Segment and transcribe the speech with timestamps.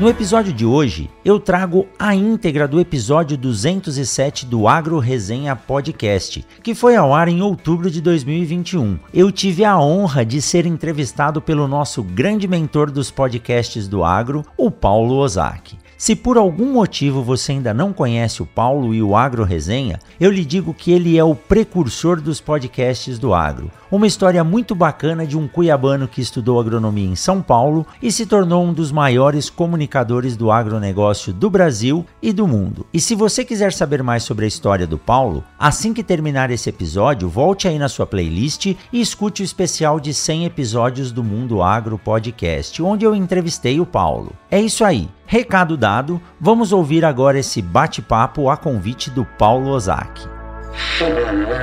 [0.00, 6.42] No episódio de hoje, eu trago a íntegra do episódio 207 do Agro Resenha Podcast,
[6.62, 8.98] que foi ao ar em outubro de 2021.
[9.12, 14.42] Eu tive a honra de ser entrevistado pelo nosso grande mentor dos podcasts do agro,
[14.56, 15.76] o Paulo Ozaki.
[15.98, 20.30] Se por algum motivo você ainda não conhece o Paulo e o Agro Resenha, eu
[20.30, 23.70] lhe digo que ele é o precursor dos podcasts do agro.
[23.90, 28.24] Uma história muito bacana de um cuiabano que estudou agronomia em São Paulo e se
[28.24, 32.86] tornou um dos maiores comunicadores do agronegócio do Brasil e do mundo.
[32.94, 36.68] E se você quiser saber mais sobre a história do Paulo, assim que terminar esse
[36.70, 41.60] episódio, volte aí na sua playlist e escute o especial de 100 episódios do Mundo
[41.60, 44.32] Agro Podcast, onde eu entrevistei o Paulo.
[44.48, 45.08] É isso aí.
[45.26, 50.28] Recado dado, vamos ouvir agora esse bate-papo a convite do Paulo Ozaki.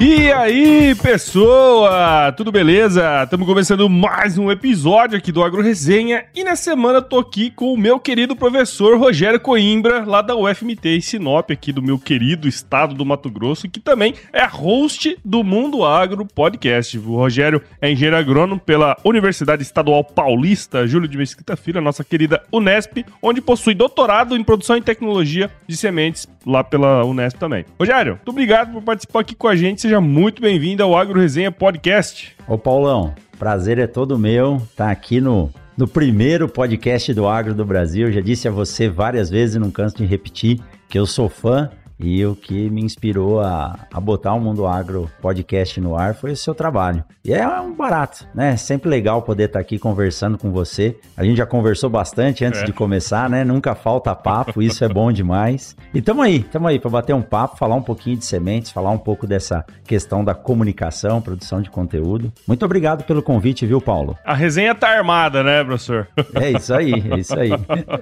[0.00, 2.30] E aí, pessoa?
[2.36, 3.24] Tudo beleza?
[3.24, 7.72] Estamos começando mais um episódio aqui do Agro Resenha e na semana tô aqui com
[7.72, 12.46] o meu querido professor Rogério Coimbra, lá da UFMT em Sinop, aqui do meu querido
[12.46, 16.96] estado do Mato Grosso, que também é host do Mundo Agro Podcast.
[16.96, 22.40] O Rogério é engenheiro agrônomo pela Universidade Estadual Paulista Júlio de Mesquita Filho, nossa querida
[22.52, 27.64] Unesp, onde possui doutorado em produção e tecnologia de sementes lá pela Unesp também.
[27.80, 29.87] Rogério, muito obrigado por participar aqui com a gente.
[29.88, 32.36] Seja muito bem-vindo ao Agro Resenha Podcast.
[32.46, 37.64] Ô Paulão, prazer é todo meu tá aqui no, no primeiro podcast do Agro do
[37.64, 38.12] Brasil.
[38.12, 40.60] Já disse a você várias vezes, não canso de repetir,
[40.90, 45.10] que eu sou fã e o que me inspirou a, a botar o Mundo Agro
[45.20, 47.04] podcast no ar foi o seu trabalho.
[47.24, 48.56] E é um barato, né?
[48.56, 50.96] Sempre legal poder estar aqui conversando com você.
[51.16, 52.64] A gente já conversou bastante antes é.
[52.64, 53.44] de começar, né?
[53.44, 55.76] Nunca falta papo, isso é bom demais.
[55.92, 58.90] E tamo aí, tamo aí para bater um papo, falar um pouquinho de sementes, falar
[58.90, 62.32] um pouco dessa questão da comunicação, produção de conteúdo.
[62.46, 64.16] Muito obrigado pelo convite, viu, Paulo?
[64.24, 66.06] A resenha tá armada, né, professor?
[66.34, 67.50] É isso aí, é isso aí.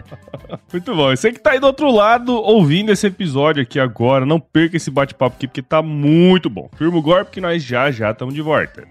[0.70, 1.10] Muito bom.
[1.10, 3.86] Você que tá aí do outro lado ouvindo esse episódio aqui agora.
[4.27, 6.69] Não perca esse bate-papo aqui, porque tá muito bom.
[6.77, 8.85] Firma o golpe que nós já já estamos de volta.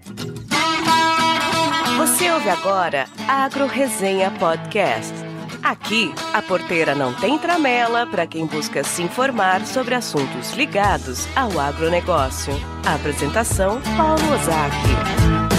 [1.96, 5.14] Você ouve agora Agro Resenha Podcast.
[5.62, 11.58] Aqui, a porteira não tem tramela para quem busca se informar sobre assuntos ligados ao
[11.58, 12.52] agronegócio.
[12.86, 15.55] A apresentação, Paulo Ozaki.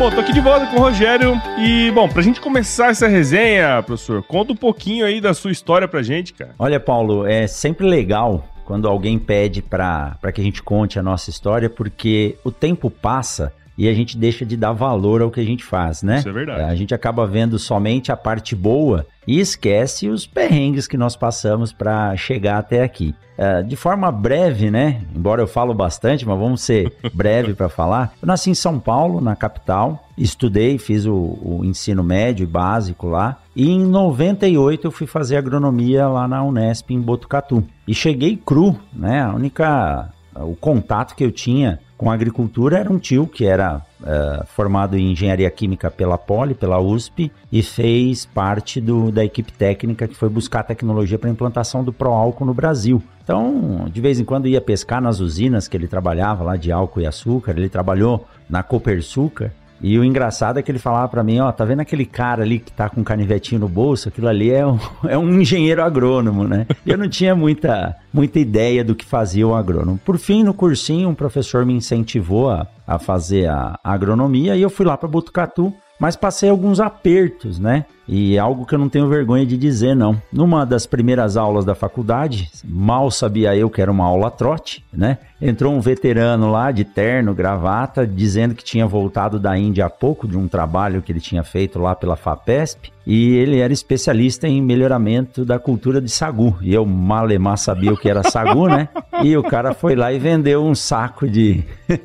[0.00, 3.82] Bom, tô aqui de volta com o Rogério e, bom, pra gente começar essa resenha,
[3.82, 6.54] professor, conta um pouquinho aí da sua história pra gente, cara.
[6.58, 11.28] Olha, Paulo, é sempre legal quando alguém pede para que a gente conte a nossa
[11.28, 15.44] história, porque o tempo passa e a gente deixa de dar valor ao que a
[15.44, 16.18] gente faz, né?
[16.18, 16.60] Isso é verdade.
[16.60, 21.72] A gente acaba vendo somente a parte boa e esquece os perrengues que nós passamos
[21.72, 23.14] para chegar até aqui.
[23.38, 25.00] Uh, de forma breve, né?
[25.16, 28.12] Embora eu falo bastante, mas vamos ser breve para falar.
[28.20, 30.06] Eu nasci em São Paulo, na capital.
[30.18, 33.38] Estudei, fiz o, o, ensino médio e básico lá.
[33.56, 37.64] E em 98 eu fui fazer agronomia lá na Unesp em Botucatu.
[37.88, 39.22] E cheguei cru, né?
[39.22, 43.76] A única o contato que eu tinha com a agricultura era um tio que era
[44.00, 49.52] uh, formado em engenharia química pela Poli, pela USP, e fez parte do, da equipe
[49.52, 53.02] técnica que foi buscar tecnologia para implantação do pró-álcool no Brasil.
[53.22, 57.02] Então, de vez em quando ia pescar nas usinas que ele trabalhava lá de álcool
[57.02, 57.52] e açúcar.
[57.54, 61.64] Ele trabalhou na Copersucar e o engraçado é que ele falava para mim, ó, tá
[61.64, 64.08] vendo aquele cara ali que tá com um canivetinho no bolso?
[64.08, 64.78] Aquilo ali é um,
[65.08, 66.66] é um engenheiro agrônomo, né?
[66.86, 69.98] Eu não tinha muita, muita ideia do que fazia o agrônomo.
[70.04, 74.62] Por fim, no cursinho, um professor me incentivou a, a fazer a, a agronomia e
[74.62, 77.84] eu fui lá para Botucatu mas passei alguns apertos, né?
[78.12, 80.20] E algo que eu não tenho vergonha de dizer, não.
[80.32, 85.18] Numa das primeiras aulas da faculdade, mal sabia eu que era uma aula trote, né?
[85.40, 90.26] Entrou um veterano lá de terno, gravata, dizendo que tinha voltado da Índia há pouco
[90.26, 94.60] de um trabalho que ele tinha feito lá pela FAPESP e ele era especialista em
[94.60, 96.58] melhoramento da cultura de sagu.
[96.60, 98.88] E eu malemar sabia o que era sagu, né?
[99.22, 101.64] E o cara foi lá e vendeu um saco de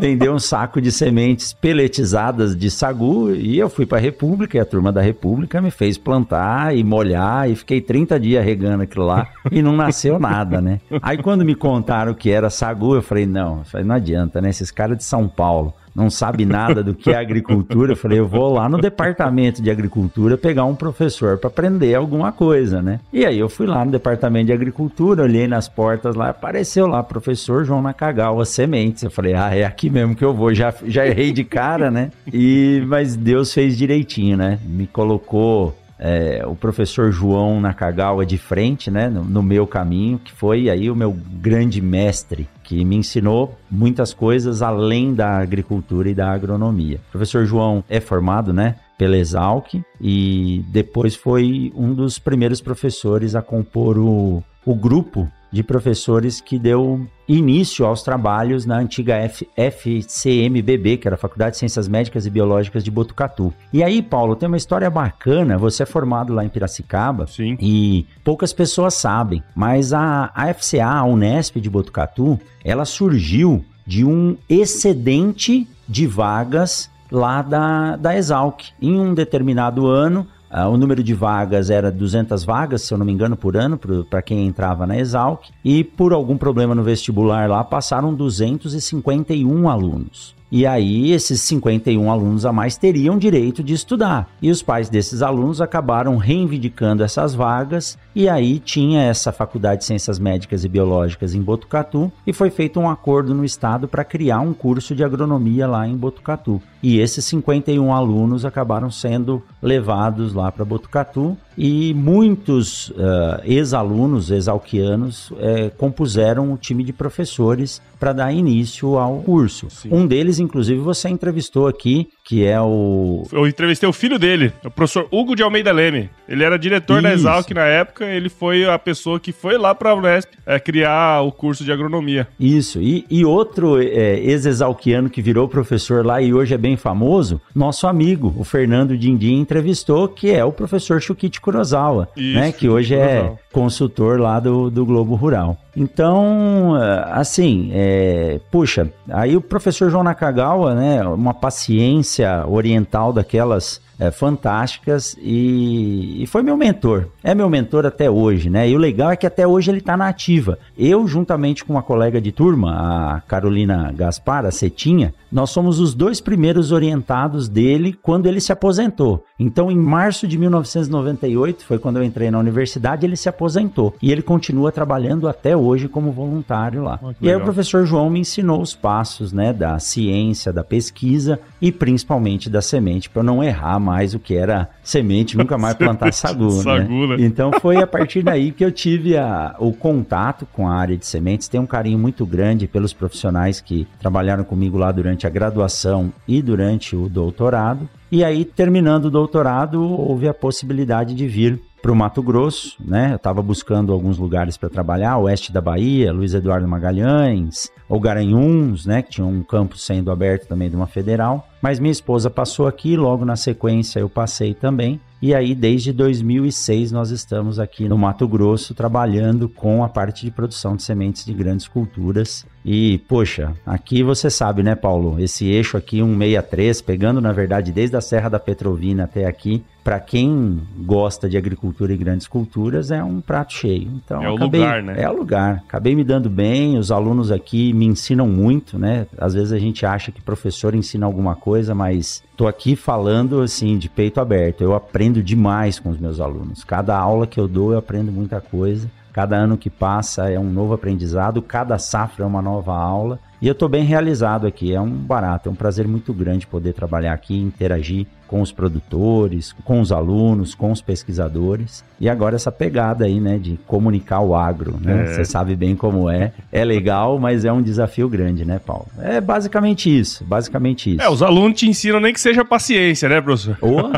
[0.00, 4.60] vendeu um saco de sementes peletizadas de sagu e eu fui para a República e
[4.60, 9.06] a turma da República me fez plantar e molhar e fiquei 30 dias regando aquilo
[9.06, 10.80] lá e não nasceu nada, né?
[11.02, 14.50] Aí quando me contaram que era sagu, eu falei, não, não adianta, né?
[14.50, 17.92] Esses caras de São Paulo não sabe nada do que é agricultura.
[17.92, 22.32] Eu falei, eu vou lá no departamento de agricultura pegar um professor para aprender alguma
[22.32, 23.00] coisa, né?
[23.12, 27.02] E aí eu fui lá no departamento de agricultura, olhei nas portas lá, apareceu lá
[27.02, 29.02] professor João Nakagawa Sementes.
[29.02, 30.52] Eu falei, ah, é aqui mesmo que eu vou.
[30.52, 32.10] Já, já errei de cara, né?
[32.32, 34.58] E mas Deus fez direitinho, né?
[34.64, 40.32] Me colocou é, o professor João Nakagawa de frente, né, no, no, meu caminho, que
[40.32, 46.14] foi aí o meu grande mestre, que me ensinou muitas coisas além da agricultura e
[46.14, 47.00] da agronomia.
[47.08, 53.34] O professor João é formado, né, pela Exalc e depois foi um dos primeiros professores
[53.34, 59.48] a compor o, o grupo de professores que deu início aos trabalhos na antiga F
[59.56, 63.54] FCMBB, que era a Faculdade de Ciências Médicas e Biológicas de Botucatu.
[63.72, 65.56] E aí, Paulo, tem uma história bacana.
[65.56, 67.56] Você é formado lá em Piracicaba Sim.
[67.60, 74.04] e poucas pessoas sabem, mas a, a FCA, a Unesp de Botucatu, ela surgiu de
[74.04, 78.60] um excedente de vagas lá da, da Exalc.
[78.82, 83.04] Em um determinado ano, Uh, o número de vagas era 200 vagas, se eu não
[83.04, 83.76] me engano, por ano,
[84.08, 85.48] para quem entrava na Exalc.
[85.64, 90.32] E por algum problema no vestibular lá, passaram 251 alunos.
[90.56, 94.30] E aí, esses 51 alunos a mais teriam direito de estudar.
[94.40, 97.98] E os pais desses alunos acabaram reivindicando essas vagas.
[98.14, 102.12] E aí tinha essa Faculdade de Ciências Médicas e Biológicas em Botucatu.
[102.24, 105.96] E foi feito um acordo no estado para criar um curso de agronomia lá em
[105.96, 106.62] Botucatu.
[106.80, 115.30] E esses 51 alunos acabaram sendo levados lá para Botucatu e muitos uh, ex-alunos, ex-alquianos,
[115.30, 119.70] uh, compuseram o time de professores para dar início ao curso.
[119.70, 119.88] Sim.
[119.90, 123.22] Um deles, inclusive, você entrevistou aqui, que é o.
[123.30, 126.08] Eu entrevistei o filho dele, o professor Hugo de Almeida Leme.
[126.26, 127.02] Ele era diretor Isso.
[127.02, 130.58] da Exalc na época, ele foi a pessoa que foi lá para a Unesp é,
[130.58, 132.26] criar o curso de agronomia.
[132.40, 137.40] Isso, e, e outro é, ex-exalquiano que virou professor lá e hoje é bem famoso,
[137.54, 142.68] nosso amigo, o Fernando Dindim, entrevistou, que é o professor Chukichi Kurosawa, Isso, né, que
[142.68, 145.58] hoje é consultor lá do, do Globo Rural.
[145.76, 152.13] Então, eh, assim, é, puxa, aí o professor João Nakagawa, né, uma paciência
[152.46, 157.06] oriental daquelas é, fantásticas e, e, foi meu mentor.
[157.22, 158.68] É meu mentor até hoje, né?
[158.68, 160.58] E o legal é que até hoje ele está na ativa.
[160.76, 165.94] Eu, juntamente com uma colega de turma, a Carolina Gaspar, a Cetinha, nós somos os
[165.94, 169.24] dois primeiros orientados dele quando ele se aposentou.
[169.38, 173.94] Então, em março de 1998, foi quando eu entrei na universidade, ele se aposentou.
[174.00, 177.00] E ele continua trabalhando até hoje como voluntário lá.
[177.02, 181.40] Oh, e aí o professor João me ensinou os passos, né, da ciência, da pesquisa
[181.60, 185.74] e principalmente da semente, para eu não errar mais o que era semente, nunca mais
[185.74, 186.86] plantar sagu, né?
[187.18, 191.06] Então foi a partir daí que eu tive a, o contato com a área de
[191.06, 191.46] sementes.
[191.46, 196.40] Tenho um carinho muito grande pelos profissionais que trabalharam comigo lá durante a graduação e
[196.40, 197.88] durante o doutorado.
[198.10, 203.10] E aí, terminando o doutorado, houve a possibilidade de vir para o Mato Grosso, né?
[203.12, 208.86] Eu estava buscando alguns lugares para trabalhar, oeste da Bahia, Luiz Eduardo Magalhães, ou Garanhuns,
[208.86, 209.02] né?
[209.02, 211.46] Que tinha um campo sendo aberto também de uma federal.
[211.64, 215.00] Mas minha esposa passou aqui, logo na sequência eu passei também.
[215.22, 220.30] E aí, desde 2006, nós estamos aqui no Mato Grosso trabalhando com a parte de
[220.30, 222.44] produção de sementes de grandes culturas.
[222.62, 225.18] E, poxa, aqui você sabe, né, Paulo?
[225.18, 230.00] Esse eixo aqui, 163, pegando na verdade desde a Serra da Petrovina até aqui, para
[230.00, 233.90] quem gosta de agricultura e grandes culturas, é um prato cheio.
[234.02, 234.94] Então, é o acabei, lugar, né?
[234.96, 235.62] É o lugar.
[235.68, 239.06] Acabei me dando bem, os alunos aqui me ensinam muito, né?
[239.18, 243.78] Às vezes a gente acha que professor ensina alguma coisa, mas tô aqui falando assim
[243.78, 244.62] de peito aberto.
[244.62, 246.64] Eu aprendo demais com os meus alunos.
[246.64, 248.90] Cada aula que eu dou, eu aprendo muita coisa.
[249.12, 253.20] Cada ano que passa é um novo aprendizado, cada safra é uma nova aula.
[253.40, 256.72] E eu estou bem realizado aqui, é um barato, é um prazer muito grande poder
[256.72, 261.84] trabalhar aqui, interagir com os produtores, com os alunos, com os pesquisadores.
[262.00, 265.02] E agora essa pegada aí, né, de comunicar o agro, né?
[265.02, 265.06] É.
[265.06, 265.24] Você é.
[265.24, 266.32] sabe bem como é.
[266.50, 268.86] É legal, mas é um desafio grande, né, Paulo?
[268.98, 271.02] É basicamente isso, basicamente isso.
[271.02, 273.56] É, os alunos te ensinam nem que seja paciência, né, professor?
[273.60, 273.92] Oh,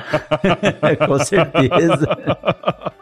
[1.06, 2.06] com certeza.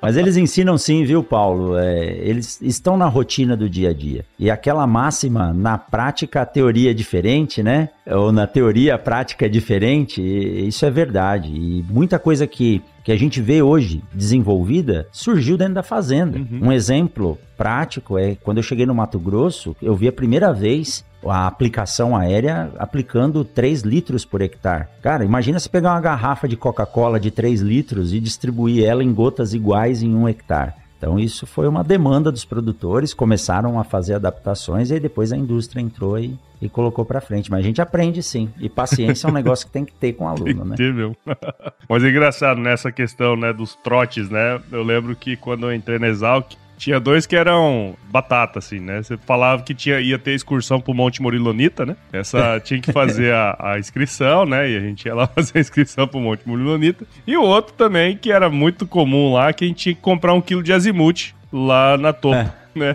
[0.00, 1.78] Mas eles ensinam sim, viu, Paulo?
[1.78, 4.24] É, eles estão na rotina do dia a dia.
[4.38, 7.90] E aquela máxima, na prática a teoria é diferente, né?
[8.06, 11.48] Ou na teoria a prática é diferente, isso é verdade.
[11.48, 16.38] E muita coisa que que a gente vê hoje desenvolvida surgiu dentro da fazenda.
[16.38, 16.68] Uhum.
[16.68, 21.04] Um exemplo prático é quando eu cheguei no Mato Grosso, eu vi a primeira vez
[21.26, 24.86] a aplicação aérea aplicando 3 litros por hectare.
[25.02, 29.12] Cara, imagina se pegar uma garrafa de Coca-Cola de 3 litros e distribuir ela em
[29.12, 30.72] gotas iguais em um hectare.
[31.04, 35.36] Então isso foi uma demanda dos produtores, começaram a fazer adaptações e aí depois a
[35.36, 37.50] indústria entrou e, e colocou para frente.
[37.50, 38.48] Mas a gente aprende sim.
[38.58, 40.76] E paciência é um negócio que tem que ter com o aluno, né?
[40.78, 41.14] Meu.
[41.90, 44.58] Mas é engraçado nessa questão, né, dos trotes, né?
[44.72, 49.02] Eu lembro que quando eu entrei na Exalc, tinha dois que eram batata, assim, né?
[49.02, 51.96] Você falava que tinha, ia ter excursão pro Monte Morilonita, né?
[52.12, 54.70] Essa tinha que fazer a, a, inscrição, né?
[54.70, 57.06] E a gente ia lá fazer a inscrição pro Monte Morilonita.
[57.26, 60.34] E o outro também, que era muito comum lá, que a gente tinha que comprar
[60.34, 62.36] um quilo de azimuth lá na topo.
[62.36, 62.94] É né?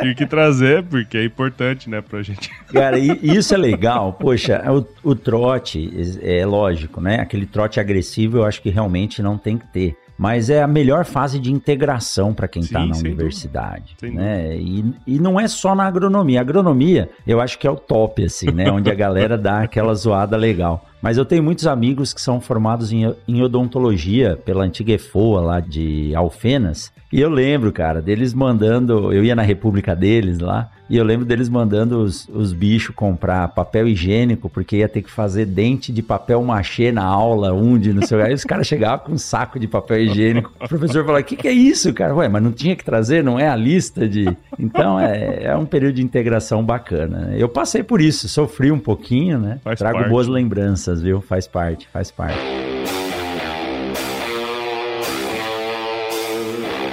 [0.00, 2.50] Tinha que trazer, porque é importante, né, pra gente.
[2.72, 4.14] Cara, isso é legal.
[4.14, 5.90] Poxa, o, o trote,
[6.22, 7.20] é lógico, né?
[7.20, 11.04] Aquele trote agressivo eu acho que realmente não tem que ter mas é a melhor
[11.04, 13.96] fase de integração para quem está na universidade.
[14.02, 14.56] Né?
[14.56, 16.40] E, e não é só na agronomia.
[16.40, 18.68] A agronomia, eu acho que é o top, assim, né?
[18.70, 20.84] Onde a galera dá aquela zoada legal.
[21.00, 25.60] Mas eu tenho muitos amigos que são formados em, em odontologia pela antiga EFOA lá
[25.60, 26.92] de Alfenas.
[27.12, 29.12] E eu lembro, cara, deles mandando.
[29.12, 30.68] Eu ia na república deles lá.
[30.88, 35.10] E eu lembro deles mandando os, os bichos comprar papel higiênico, porque ia ter que
[35.10, 38.26] fazer dente de papel machê na aula, um de não sei o que.
[38.28, 40.52] Aí os caras chegavam com um saco de papel higiênico.
[40.60, 42.14] O professor falou: o que, que é isso, cara?
[42.14, 44.26] Ué, mas não tinha que trazer, não é a lista de.
[44.58, 47.34] Então é, é um período de integração bacana.
[47.36, 49.58] Eu passei por isso, sofri um pouquinho, né?
[49.62, 50.10] Faz Trago parte.
[50.10, 51.20] boas lembranças, viu?
[51.20, 52.67] Faz parte, faz parte.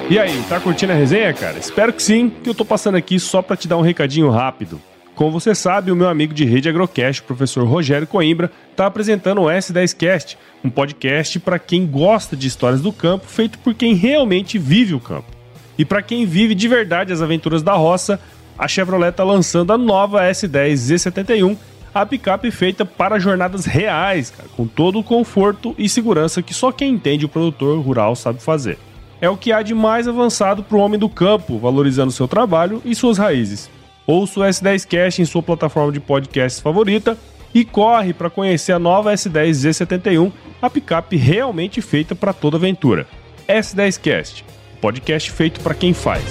[0.08, 1.58] E aí, tá curtindo a resenha, cara?
[1.58, 4.80] Espero que sim, que eu tô passando aqui só para te dar um recadinho rápido.
[5.16, 9.42] Como você sabe, o meu amigo de rede Agrocast, o professor Rogério Coimbra, está apresentando
[9.42, 14.60] o S10Cast, um podcast para quem gosta de histórias do campo, feito por quem realmente
[14.60, 15.26] vive o campo.
[15.76, 18.20] E para quem vive de verdade as aventuras da roça,
[18.60, 21.58] a Chevrolet está lançando a nova S10 Z71,
[21.92, 26.72] a picape feita para jornadas reais, cara, com todo o conforto e segurança que só
[26.72, 28.78] quem entende o produtor rural sabe fazer
[29.22, 32.82] é o que há de mais avançado para o homem do campo, valorizando seu trabalho
[32.84, 33.70] e suas raízes.
[34.08, 37.18] Ouça o S10 Cast em sua plataforma de podcasts favorita
[37.54, 40.32] e corre para conhecer a nova S10 Z71,
[40.62, 43.08] a picape realmente feita para toda aventura.
[43.48, 44.46] S10 Cast,
[44.82, 46.24] podcast feito para quem faz.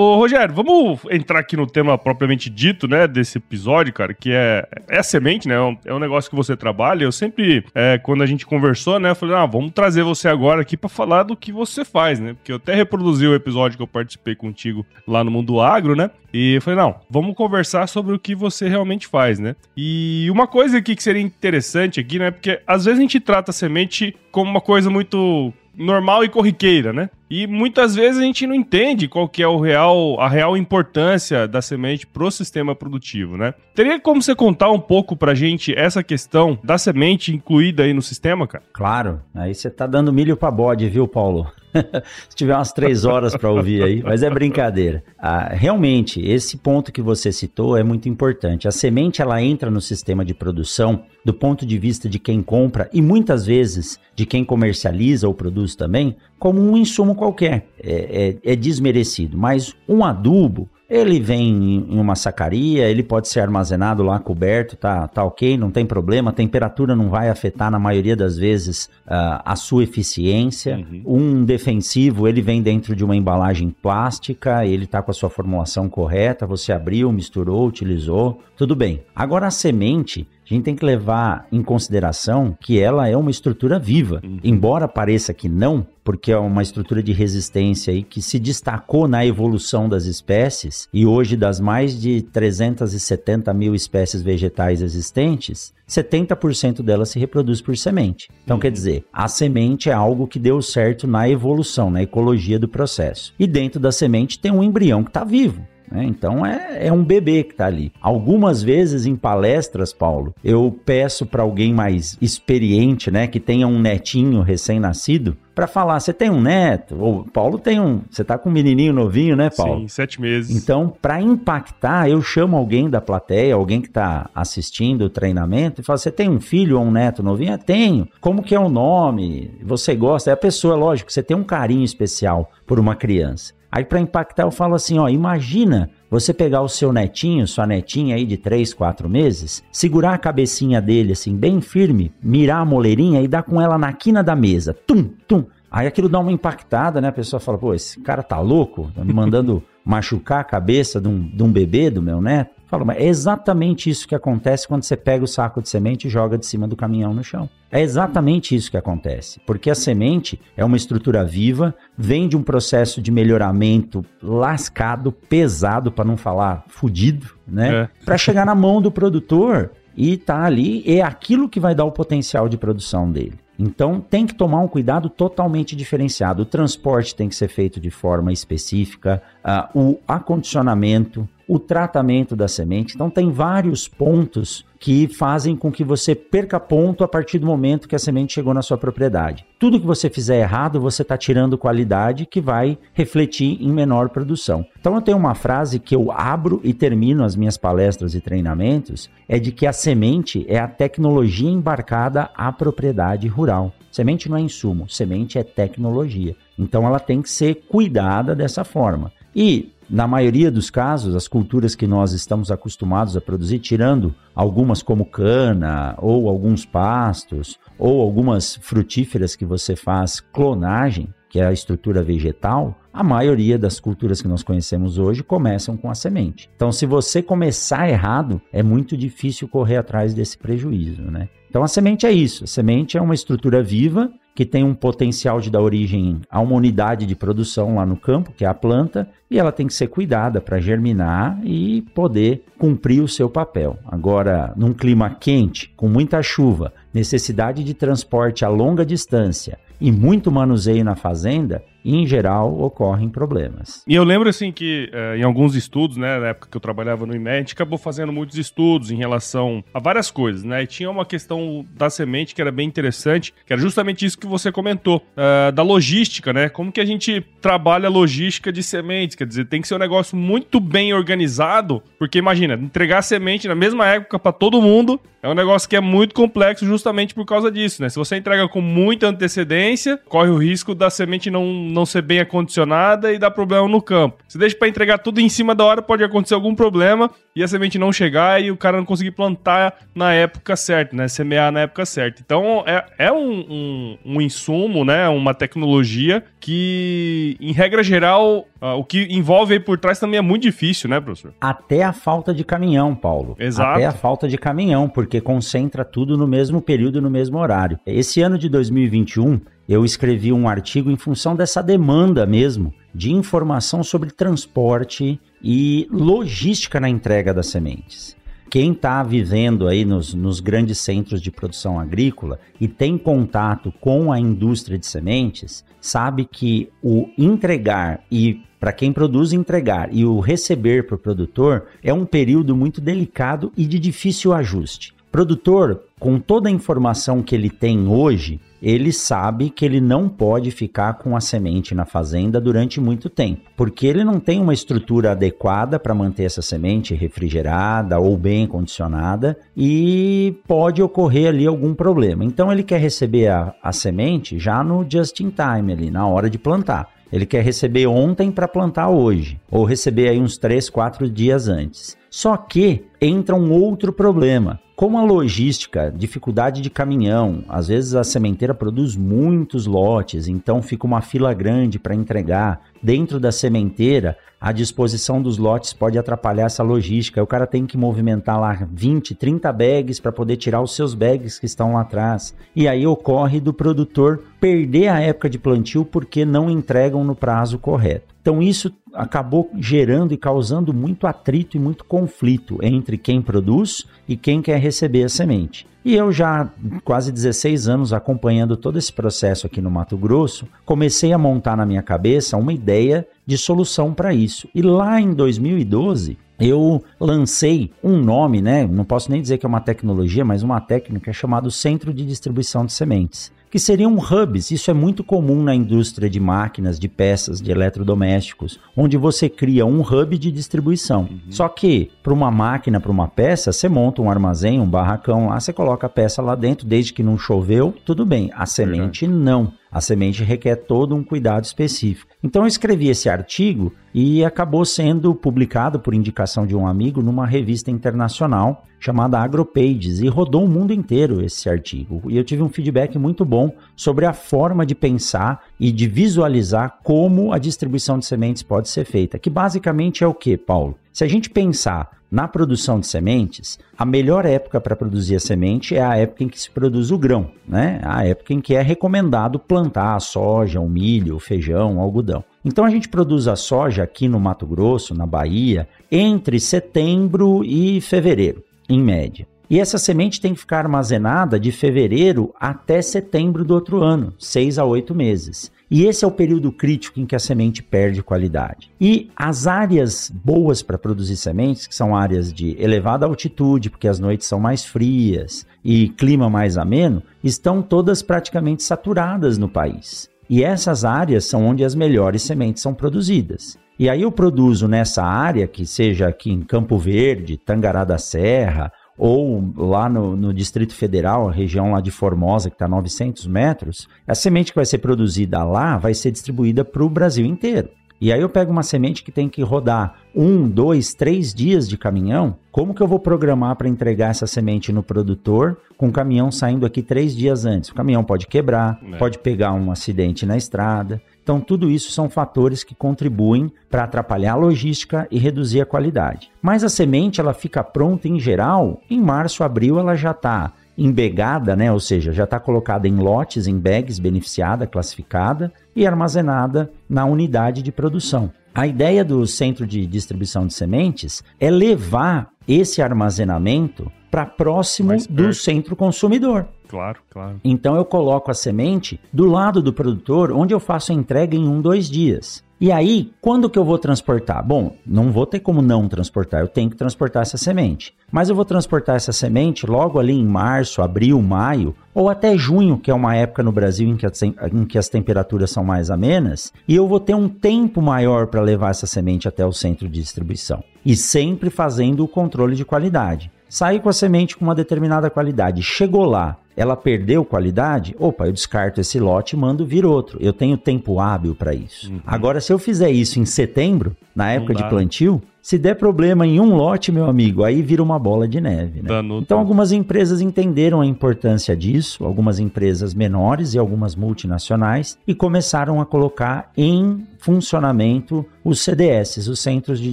[0.00, 4.64] Ô, Rogério, vamos entrar aqui no tema propriamente dito, né, desse episódio, cara, que é,
[4.88, 5.56] é a semente, né?
[5.56, 7.02] É um, é um negócio que você trabalha.
[7.02, 10.62] Eu sempre, é, quando a gente conversou, né, eu falei, ah, vamos trazer você agora
[10.62, 12.34] aqui para falar do que você faz, né?
[12.34, 16.12] Porque eu até reproduzi o episódio que eu participei contigo lá no Mundo Agro, né?
[16.32, 19.56] E eu falei, não, vamos conversar sobre o que você realmente faz, né?
[19.76, 22.30] E uma coisa aqui que seria interessante aqui, né?
[22.30, 26.92] Porque às vezes a gente trata a semente como uma coisa muito normal e corriqueira,
[26.92, 27.10] né?
[27.30, 31.46] E muitas vezes a gente não entende qual que é o real, a real importância
[31.46, 33.52] da semente pro sistema produtivo, né?
[33.74, 38.02] Teria como você contar um pouco pra gente essa questão da semente incluída aí no
[38.02, 38.64] sistema, cara?
[38.72, 41.46] Claro, aí você tá dando milho pra bode, viu, Paulo?
[42.28, 45.02] Se tiver umas três horas para ouvir aí, mas é brincadeira.
[45.18, 48.66] Ah, realmente, esse ponto que você citou é muito importante.
[48.66, 52.88] A semente ela entra no sistema de produção do ponto de vista de quem compra
[52.92, 57.68] e muitas vezes de quem comercializa ou produz também, como um insumo qualquer.
[57.82, 59.36] É, é, é desmerecido.
[59.36, 65.06] Mas um adubo, ele vem em uma sacaria, ele pode ser armazenado lá coberto, tá,
[65.06, 66.30] tá ok, não tem problema.
[66.30, 70.78] A temperatura não vai afetar na maioria das vezes uh, a sua eficiência.
[70.78, 71.02] Uhum.
[71.04, 75.90] Um defensivo, ele vem dentro de uma embalagem plástica, ele tá com a sua formulação
[75.90, 79.02] correta, você abriu, misturou, utilizou, tudo bem.
[79.14, 83.78] Agora a semente, a gente tem que levar em consideração que ela é uma estrutura
[83.78, 84.20] viva.
[84.24, 84.38] Uhum.
[84.42, 89.26] Embora pareça que não, porque é uma estrutura de resistência aí que se destacou na
[89.26, 97.10] evolução das espécies e hoje das mais de 370 mil espécies vegetais existentes, 70% delas
[97.10, 98.28] se reproduz por semente.
[98.44, 98.60] Então, uhum.
[98.60, 103.34] quer dizer, a semente é algo que deu certo na evolução, na ecologia do processo.
[103.38, 105.62] E dentro da semente tem um embrião que está vivo.
[105.90, 106.04] Né?
[106.04, 107.92] Então é, é um bebê que está ali.
[108.00, 113.78] Algumas vezes em palestras, Paulo, eu peço para alguém mais experiente, né, que tenha um
[113.78, 116.96] netinho recém-nascido, para falar, você tem um neto?
[117.00, 118.02] Ou Paulo tem um.
[118.08, 119.80] Você tá com um menininho novinho, né, Paulo?
[119.80, 120.54] Sim, sete meses.
[120.54, 125.84] Então, para impactar, eu chamo alguém da plateia, alguém que está assistindo o treinamento, e
[125.84, 127.54] falo: Você tem um filho ou um neto novinho?
[127.54, 128.06] É, tenho.
[128.20, 129.50] Como que é o nome?
[129.64, 130.30] Você gosta?
[130.30, 133.57] É a pessoa, lógico, você tem um carinho especial por uma criança.
[133.70, 138.16] Aí para impactar eu falo assim, ó, imagina você pegar o seu netinho, sua netinha
[138.16, 143.20] aí de 3, 4 meses, segurar a cabecinha dele assim bem firme, mirar a moleirinha
[143.20, 144.74] e dar com ela na quina da mesa.
[144.86, 145.44] Tum, tum.
[145.70, 147.08] Aí aquilo dá uma impactada, né?
[147.08, 148.90] A pessoa fala, pô, esse cara tá louco?
[148.94, 152.57] Tá me mandando machucar a cabeça de um, de um bebê do meu neto?
[152.68, 156.10] Fala, mas é exatamente isso que acontece quando você pega o saco de semente e
[156.10, 157.48] joga de cima do caminhão no chão.
[157.70, 162.42] É exatamente isso que acontece, porque a semente é uma estrutura viva, vem de um
[162.42, 167.74] processo de melhoramento lascado, pesado, para não falar fudido, né?
[167.74, 168.04] É.
[168.04, 171.92] Para chegar na mão do produtor e tá ali, é aquilo que vai dar o
[171.92, 173.38] potencial de produção dele.
[173.58, 176.42] Então tem que tomar um cuidado totalmente diferenciado.
[176.42, 182.46] O transporte tem que ser feito de forma específica, uh, o acondicionamento, o tratamento da
[182.46, 182.94] semente.
[182.94, 187.88] Então tem vários pontos que fazem com que você perca ponto a partir do momento
[187.88, 189.44] que a semente chegou na sua propriedade.
[189.58, 194.64] Tudo que você fizer errado, você está tirando qualidade que vai refletir em menor produção.
[194.78, 199.10] Então eu tenho uma frase que eu abro e termino as minhas palestras e treinamentos,
[199.26, 203.72] é de que a semente é a tecnologia embarcada à propriedade rural.
[203.90, 206.36] Semente não é insumo, semente é tecnologia.
[206.58, 209.10] Então ela tem que ser cuidada dessa forma.
[209.34, 214.82] E na maioria dos casos, as culturas que nós estamos acostumados a produzir, tirando algumas
[214.82, 221.52] como cana, ou alguns pastos, ou algumas frutíferas que você faz clonagem, que é a
[221.52, 226.50] estrutura vegetal, a maioria das culturas que nós conhecemos hoje começam com a semente.
[226.56, 231.28] Então, se você começar errado, é muito difícil correr atrás desse prejuízo, né?
[231.48, 232.44] Então, a semente é isso.
[232.44, 236.54] A semente é uma estrutura viva que tem um potencial de dar origem a uma
[236.54, 239.88] unidade de produção lá no campo, que é a planta, e ela tem que ser
[239.88, 243.76] cuidada para germinar e poder cumprir o seu papel.
[243.84, 250.30] Agora, num clima quente, com muita chuva, necessidade de transporte a longa distância e muito
[250.30, 253.82] manuseio na fazenda, em geral ocorrem problemas.
[253.86, 257.06] E eu lembro assim que é, em alguns estudos, né, na época que eu trabalhava
[257.06, 260.62] no IMED, a gente acabou fazendo muitos estudos em relação a várias coisas, né?
[260.62, 264.26] E tinha uma questão da semente que era bem interessante, que era justamente isso que
[264.26, 266.48] você comentou, uh, da logística, né?
[266.48, 269.78] Como que a gente trabalha a logística de sementes, quer dizer, tem que ser um
[269.78, 275.28] negócio muito bem organizado, porque imagina, entregar semente na mesma época para todo mundo é
[275.28, 277.88] um negócio que é muito complexo justamente por causa disso, né?
[277.88, 282.20] Se você entrega com muita antecedência, corre o risco da semente não, não ser bem
[282.20, 284.18] acondicionada e dar problema no campo.
[284.28, 287.48] Se deixa para entregar tudo em cima da hora, pode acontecer algum problema e a
[287.48, 291.08] semente não chegar e o cara não conseguir plantar na época certa, né?
[291.08, 292.20] Semear na época certa.
[292.24, 295.08] Então é, é um, um, um insumo, né?
[295.08, 300.22] Uma tecnologia que, em regra geral, uh, o que envolve aí por trás também é
[300.22, 301.32] muito difícil, né, professor?
[301.40, 303.36] Até a falta de caminhão, Paulo.
[303.38, 303.70] Exato.
[303.70, 307.78] Até a falta de caminhão, porque concentra tudo no mesmo período, no mesmo horário.
[307.86, 313.84] Esse ano de 2021, eu escrevi um artigo em função dessa demanda mesmo de informação
[313.84, 318.16] sobre transporte e logística na entrega das sementes.
[318.50, 324.10] Quem está vivendo aí nos, nos grandes centros de produção agrícola e tem contato com
[324.10, 330.18] a indústria de sementes, sabe que o entregar e para quem produz entregar e o
[330.18, 334.97] receber para o produtor é um período muito delicado e de difícil ajuste.
[335.10, 340.50] Produtor, com toda a informação que ele tem hoje, ele sabe que ele não pode
[340.50, 345.12] ficar com a semente na fazenda durante muito tempo, porque ele não tem uma estrutura
[345.12, 352.24] adequada para manter essa semente refrigerada ou bem condicionada e pode ocorrer ali algum problema.
[352.24, 356.28] Então ele quer receber a, a semente já no just in time, ali, na hora
[356.28, 356.90] de plantar.
[357.10, 361.96] Ele quer receber ontem para plantar hoje, ou receber aí uns 3, 4 dias antes.
[362.10, 364.60] Só que entra um outro problema.
[364.78, 370.86] Como a logística, dificuldade de caminhão, às vezes a sementeira produz muitos lotes, então fica
[370.86, 372.60] uma fila grande para entregar.
[372.80, 377.20] Dentro da sementeira, a disposição dos lotes pode atrapalhar essa logística.
[377.20, 381.40] O cara tem que movimentar lá 20, 30 bags para poder tirar os seus bags
[381.40, 382.32] que estão lá atrás.
[382.54, 387.58] E aí ocorre do produtor perder a época de plantio porque não entregam no prazo
[387.58, 388.14] correto.
[388.28, 394.18] Então isso acabou gerando e causando muito atrito e muito conflito entre quem produz e
[394.18, 395.66] quem quer receber a semente.
[395.82, 396.52] E eu já
[396.84, 401.64] quase 16 anos acompanhando todo esse processo aqui no Mato Grosso, comecei a montar na
[401.64, 404.46] minha cabeça uma ideia de solução para isso.
[404.54, 408.66] E lá em 2012, eu lancei um nome, né?
[408.66, 412.66] Não posso nem dizer que é uma tecnologia, mas uma técnica chamada Centro de Distribuição
[412.66, 414.50] de Sementes que seriam hubs.
[414.50, 419.66] Isso é muito comum na indústria de máquinas, de peças, de eletrodomésticos, onde você cria
[419.66, 421.08] um hub de distribuição.
[421.10, 421.20] Uhum.
[421.30, 425.40] Só que para uma máquina, para uma peça, você monta um armazém, um barracão lá,
[425.40, 428.30] você coloca a peça lá dentro, desde que não choveu, tudo bem.
[428.34, 429.24] A semente Verdade.
[429.24, 429.52] não.
[429.70, 432.12] A semente requer todo um cuidado específico.
[432.22, 437.26] Então eu escrevi esse artigo e acabou sendo publicado por indicação de um amigo numa
[437.26, 442.02] revista internacional chamada AgroPages e rodou o mundo inteiro esse artigo.
[442.08, 446.78] E eu tive um feedback muito bom sobre a forma de pensar e de visualizar
[446.82, 450.76] como a distribuição de sementes pode ser feita, que basicamente é o que, Paulo?
[450.92, 455.76] Se a gente pensar na produção de sementes, a melhor época para produzir a semente
[455.76, 457.80] é a época em que se produz o grão, né?
[457.84, 462.24] A época em que é recomendado plantar a soja, o milho, o feijão, o algodão.
[462.44, 467.80] Então a gente produz a soja aqui no Mato Grosso, na Bahia, entre setembro e
[467.80, 469.26] fevereiro, em média.
[469.50, 474.58] E essa semente tem que ficar armazenada de fevereiro até setembro do outro ano, seis
[474.58, 475.50] a oito meses.
[475.70, 478.70] E esse é o período crítico em que a semente perde qualidade.
[478.80, 483.98] E as áreas boas para produzir sementes, que são áreas de elevada altitude, porque as
[483.98, 490.08] noites são mais frias e clima mais ameno, estão todas praticamente saturadas no país.
[490.30, 493.58] E essas áreas são onde as melhores sementes são produzidas.
[493.78, 498.72] E aí eu produzo nessa área, que seja aqui em Campo Verde, Tangará da Serra,
[498.98, 503.26] ou lá no, no, Distrito Federal, a região lá de Formosa, que está a 900
[503.28, 507.70] metros, a semente que vai ser produzida lá vai ser distribuída para o Brasil inteiro.
[508.00, 511.76] E aí eu pego uma semente que tem que rodar um, dois, três dias de
[511.76, 512.36] caminhão.
[512.52, 516.64] Como que eu vou programar para entregar essa semente no produtor com o caminhão saindo
[516.64, 517.70] aqui três dias antes?
[517.70, 518.96] O caminhão pode quebrar, é.
[518.98, 521.02] pode pegar um acidente na estrada.
[521.28, 526.30] Então, tudo isso são fatores que contribuem para atrapalhar a logística e reduzir a qualidade.
[526.40, 531.54] Mas a semente ela fica pronta em geral, em março, abril ela já está embegada,
[531.54, 531.70] né?
[531.70, 537.62] ou seja, já está colocada em lotes, em bags, beneficiada, classificada e armazenada na unidade
[537.62, 538.32] de produção.
[538.58, 545.32] A ideia do centro de distribuição de sementes é levar esse armazenamento para próximo do
[545.32, 546.48] centro consumidor.
[546.66, 547.40] Claro, claro.
[547.44, 551.46] Então eu coloco a semente do lado do produtor, onde eu faço a entrega em
[551.46, 552.42] um, dois dias.
[552.60, 554.44] E aí, quando que eu vou transportar?
[554.44, 557.94] Bom, não vou ter como não transportar, eu tenho que transportar essa semente.
[558.10, 562.76] Mas eu vou transportar essa semente logo ali em março, abril, maio, ou até junho,
[562.76, 565.88] que é uma época no Brasil em que, as, em que as temperaturas são mais
[565.88, 569.88] amenas, e eu vou ter um tempo maior para levar essa semente até o centro
[569.88, 570.64] de distribuição.
[570.84, 573.30] E sempre fazendo o controle de qualidade.
[573.48, 578.32] Saí com a semente com uma determinada qualidade, chegou lá, ela perdeu qualidade, opa, eu
[578.32, 580.18] descarto esse lote e mando vir outro.
[580.20, 581.88] Eu tenho tempo hábil para isso.
[581.88, 582.00] Uhum.
[582.04, 586.38] Agora, se eu fizer isso em setembro, na época de plantio, Se der problema em
[586.38, 588.82] um lote, meu amigo, aí vira uma bola de neve.
[588.82, 588.90] Né?
[589.18, 595.80] Então, algumas empresas entenderam a importância disso, algumas empresas menores e algumas multinacionais, e começaram
[595.80, 599.92] a colocar em funcionamento os CDS, os Centros de